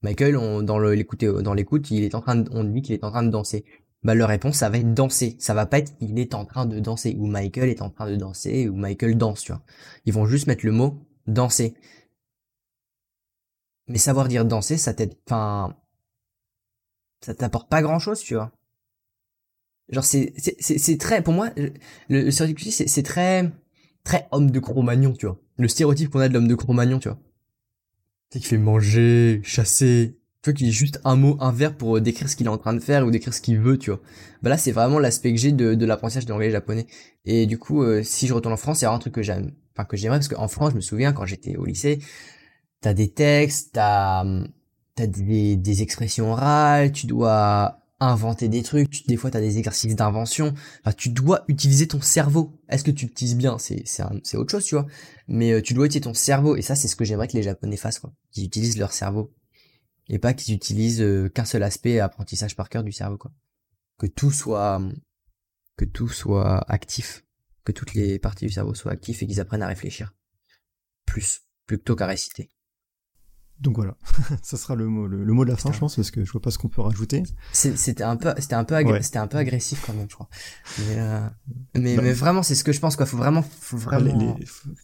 [0.02, 3.04] Michael, on, dans l'écoute, dans l'écoute, il est en train, de, on dit qu'il est
[3.04, 3.66] en train de danser.
[4.04, 5.36] Bah leur réponse, ça va être danser.
[5.40, 8.10] Ça va pas être il est en train de danser ou Michael est en train
[8.10, 9.42] de danser ou Michael danse.
[9.42, 9.64] Tu vois.
[10.06, 11.74] Ils vont juste mettre le mot danser.
[13.88, 15.16] Mais savoir dire danser, ça t'aide.
[15.28, 15.76] Enfin,
[17.22, 18.52] ça t'apporte pas grand chose, tu vois.
[19.90, 21.72] Genre c'est c'est c'est très pour moi le,
[22.10, 23.52] le stéréotype c'est c'est très
[24.04, 25.40] très homme de Cro-Magnon, tu vois.
[25.58, 27.20] Le stéréotype qu'on a de l'homme de Cro-Magnon, tu vois.
[28.32, 32.00] C'est qu'il fait manger, chasser, tu vois qu'il est juste un mot, un verbe pour
[32.02, 34.00] décrire ce qu'il est en train de faire ou décrire ce qu'il veut, tu vois.
[34.44, 36.86] Bah là, c'est vraiment l'aspect que j'ai de, de l'apprentissage de l'anglais japonais.
[37.26, 39.86] Et du coup, euh, si je retourne en France, c'est un truc que j'aime, enfin
[39.86, 42.00] que j'aimerais parce qu'en France, je me souviens quand j'étais au lycée,
[42.86, 44.24] t'as des textes, t'as
[44.94, 49.96] t'as des, des expressions orales, tu dois inventer des trucs, des fois t'as des exercices
[49.96, 52.62] d'invention, enfin, tu dois utiliser ton cerveau.
[52.70, 53.58] Est-ce que tu l'utilises bien?
[53.58, 54.86] C'est c'est autre chose, tu vois.
[55.28, 57.42] Mais euh, tu dois utiliser ton cerveau et ça c'est ce que j'aimerais que les
[57.42, 58.14] Japonais fassent quoi.
[58.32, 59.34] Qu'ils utilisent leur cerveau
[60.08, 63.32] et pas qu'ils utilisent euh, qu'un seul aspect apprentissage par cœur du cerveau quoi.
[63.98, 64.80] Que tout soit
[65.76, 67.26] que tout soit actif,
[67.64, 70.14] que toutes les parties du cerveau soient actives et qu'ils apprennent à réfléchir
[71.08, 72.52] plus plutôt qu'à réciter.
[73.62, 73.96] Donc voilà,
[74.42, 76.42] ça sera le mot, le, mot de la fin, je pense, parce que je vois
[76.42, 77.24] pas ce qu'on peut rajouter.
[77.54, 80.28] C'était un peu, c'était un peu, c'était un peu agressif quand même, je crois.
[80.80, 81.28] Mais, euh,
[81.76, 83.06] mais, bah, mais, vraiment, c'est ce que je pense, quoi.
[83.06, 84.38] Faut vraiment, faut vraiment.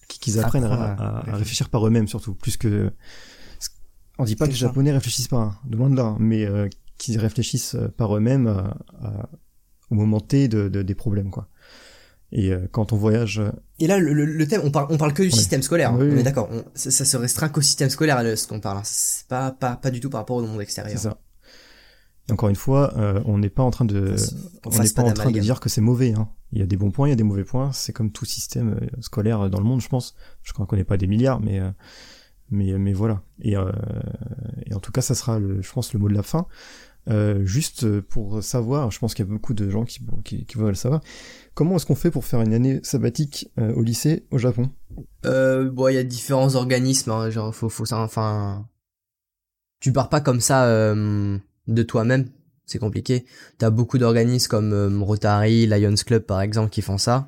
[0.07, 2.93] Qu'ils apprennent à, réfléchir par eux-mêmes, surtout, plus que.
[4.17, 6.69] On dit pas que les Japonais réfléchissent pas, hein, de loin de là, mais euh,
[6.97, 8.71] qu'ils réfléchissent par eux-mêmes
[9.89, 11.49] au moment T de, de, des problèmes, quoi.
[12.31, 13.39] Et euh, quand on voyage.
[13.39, 15.91] Euh, et là, le, le, thème, on parle, on parle que du système scolaire.
[15.93, 16.21] hein.
[16.23, 16.49] d'accord.
[16.75, 18.77] Ça, ça, se restreint qu'au système scolaire, ce qu'on parle.
[18.77, 18.83] Hein.
[18.85, 20.97] C'est pas, pas, pas du tout par rapport au monde extérieur.
[20.97, 21.19] C'est ça.
[22.29, 24.15] Et encore une fois, euh, on n'est pas en train de,
[24.65, 26.13] on n'est pas, en train de dire que c'est mauvais.
[26.13, 26.29] Hein.
[26.53, 27.71] Il y a des bons points, il y a des mauvais points.
[27.73, 30.15] C'est comme tout système scolaire dans le monde, je pense.
[30.43, 31.59] Je crois qu'on n'est pas des milliards, mais,
[32.49, 33.23] mais, mais voilà.
[33.41, 36.45] Et, et en tout cas, ça sera, le, je pense, le mot de la fin.
[37.43, 40.75] Juste pour savoir, je pense qu'il y a beaucoup de gens qui, qui, qui veulent
[40.75, 41.01] savoir.
[41.53, 44.71] Comment est-ce qu'on fait pour faire une année sabbatique euh, au lycée au Japon?
[45.25, 47.11] Euh, Bon, il y a différents organismes.
[47.11, 47.99] Hein, genre, faut, faut ça.
[47.99, 48.69] Enfin,
[49.81, 51.37] tu pars pas comme ça euh,
[51.67, 52.29] de toi-même.
[52.65, 53.25] C'est compliqué.
[53.57, 57.27] T'as beaucoup d'organismes comme euh, Rotary, Lions Club par exemple qui font ça.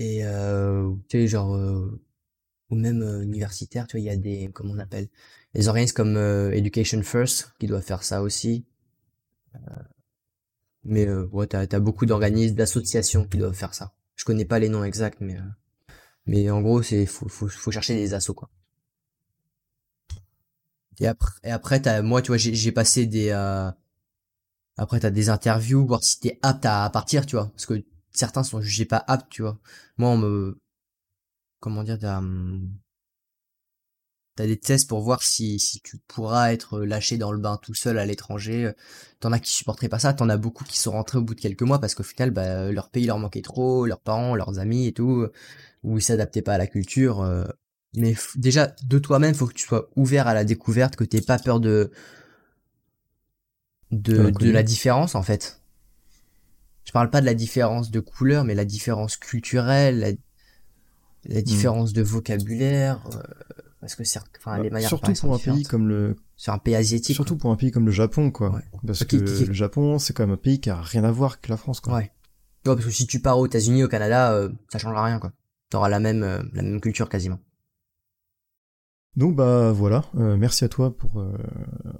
[0.00, 1.56] Et euh, tu sais, genre
[2.68, 5.08] ou même universitaire, tu vois, il y a des comment on appelle
[5.54, 6.16] les organismes comme
[6.52, 8.66] Education First qui doivent faire ça aussi.
[10.84, 13.92] Mais euh, ouais, t'as as beaucoup d'organismes, d'associations qui doivent faire ça.
[14.14, 15.42] Je connais pas les noms exacts, mais euh,
[16.26, 18.50] mais en gros, c'est faut, faut, chercher des assos quoi.
[21.00, 23.30] Et après, et après t'as, moi, tu vois, j'ai passé des.
[23.30, 23.70] Euh...
[24.78, 27.82] Après, t'as des interviews, voir si t'es apte à, partir, tu vois, parce que
[28.12, 29.58] certains sont jugés pas aptes, tu vois.
[29.96, 30.60] Moi, on me,
[31.60, 31.98] comment dire,
[34.36, 37.74] t'as, des tests pour voir si, si tu pourras être lâché dans le bain tout
[37.74, 38.72] seul à l'étranger.
[39.20, 41.40] T'en as qui supporteraient pas ça, t'en as beaucoup qui sont rentrés au bout de
[41.40, 44.86] quelques mois parce qu'au final, bah, leur pays leur manquait trop, leurs parents, leurs amis
[44.86, 45.26] et tout,
[45.82, 47.22] ou ils s'adaptaient pas à la culture.
[47.22, 47.44] Euh.
[47.96, 51.38] Mais déjà, de toi-même, faut que tu sois ouvert à la découverte, que t'aies pas
[51.38, 51.90] peur de
[53.90, 55.60] de, de la différence en fait.
[56.84, 60.10] Je parle pas de la différence de couleur, mais la différence culturelle, la,
[61.24, 61.44] la hmm.
[61.44, 63.02] différence de vocabulaire.
[63.14, 63.22] Euh
[63.86, 66.74] parce que enfin les bah, manières surtout pour un pays comme le c'est un pays
[66.74, 67.14] asiatique.
[67.14, 68.60] surtout pour un pays comme le Japon quoi.
[68.84, 71.48] Parce que le Japon c'est quand même un pays qui a rien à voir avec
[71.48, 71.94] la France quoi.
[71.94, 72.10] Ouais, ouais
[72.74, 75.32] parce que si tu pars aux États-Unis au Canada euh, ça changera rien quoi.
[75.70, 77.38] T'auras la même euh, la même culture quasiment.
[79.14, 81.24] Donc bah voilà, euh, merci à toi pour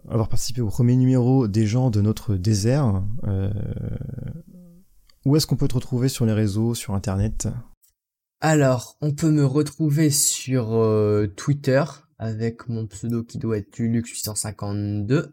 [0.08, 3.02] avoir participé au premier numéro des gens de notre désert.
[5.24, 7.48] où est-ce qu'on peut te retrouver sur les réseaux, sur internet?
[8.40, 11.82] Alors, on peut me retrouver sur euh, Twitter
[12.18, 15.30] avec mon pseudo qui doit être Lux852.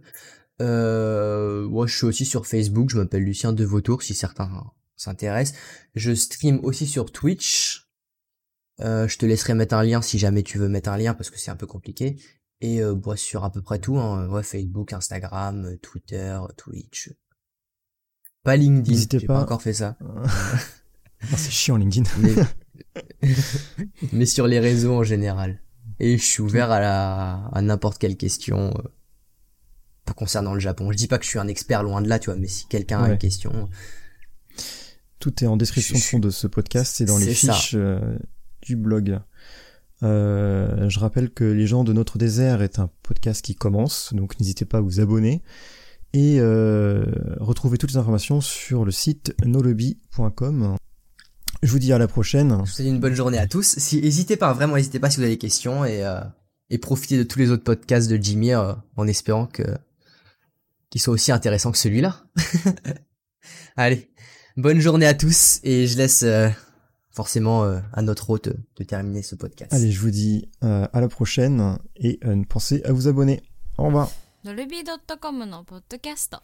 [0.61, 5.57] Euh, moi, je suis aussi sur Facebook, je m'appelle Lucien de Vautour, si certains s'intéressent.
[5.95, 7.89] Je stream aussi sur Twitch.
[8.79, 11.29] Euh, je te laisserai mettre un lien si jamais tu veux mettre un lien, parce
[11.29, 12.17] que c'est un peu compliqué.
[12.61, 17.11] Et euh, bah, sur à peu près tout, hein, ouais, Facebook, Instagram, Twitter, Twitch.
[18.43, 19.35] Pas LinkedIn, N'hésitez j'ai pas.
[19.35, 19.41] pas.
[19.41, 19.97] encore fait ça.
[21.35, 22.09] C'est chiant LinkedIn.
[22.19, 22.35] mais...
[24.13, 25.61] mais sur les réseaux en général.
[25.99, 27.49] Et je suis ouvert à, la...
[27.53, 28.89] à n'importe quelle question euh,
[30.05, 30.91] pas concernant le Japon.
[30.91, 32.67] Je dis pas que je suis un expert loin de là, tu vois, mais si
[32.67, 33.69] quelqu'un a une question,
[35.19, 38.17] Tout est en description de fond de ce podcast, c'est dans les fiches euh,
[38.61, 39.19] du blog.
[40.01, 44.37] Euh, je rappelle que Les gens de notre désert est un podcast qui commence, donc
[44.39, 45.41] n'hésitez pas à vous abonner
[46.13, 47.03] et euh,
[47.39, 50.75] retrouvez toutes les informations sur le site noloby.com.
[51.62, 52.50] Je vous dis à la prochaine.
[52.50, 53.78] je vous souhaite une bonne journée à tous.
[53.78, 56.20] Si, hésitez pas, vraiment, n'hésitez pas si vous avez des questions et, euh,
[56.70, 59.62] et profitez de tous les autres podcasts de Jimmy euh, en espérant que
[60.90, 62.22] qu'ils soient aussi intéressants que celui-là.
[63.76, 64.10] Allez,
[64.56, 66.48] bonne journée à tous et je laisse euh,
[67.10, 69.72] forcément euh, à notre hôte euh, de terminer ce podcast.
[69.72, 73.42] Allez, je vous dis euh, à la prochaine et euh, pensez à vous abonner.
[73.76, 74.10] Au revoir.
[74.44, 76.40] ノルビー .com のポッドキャスト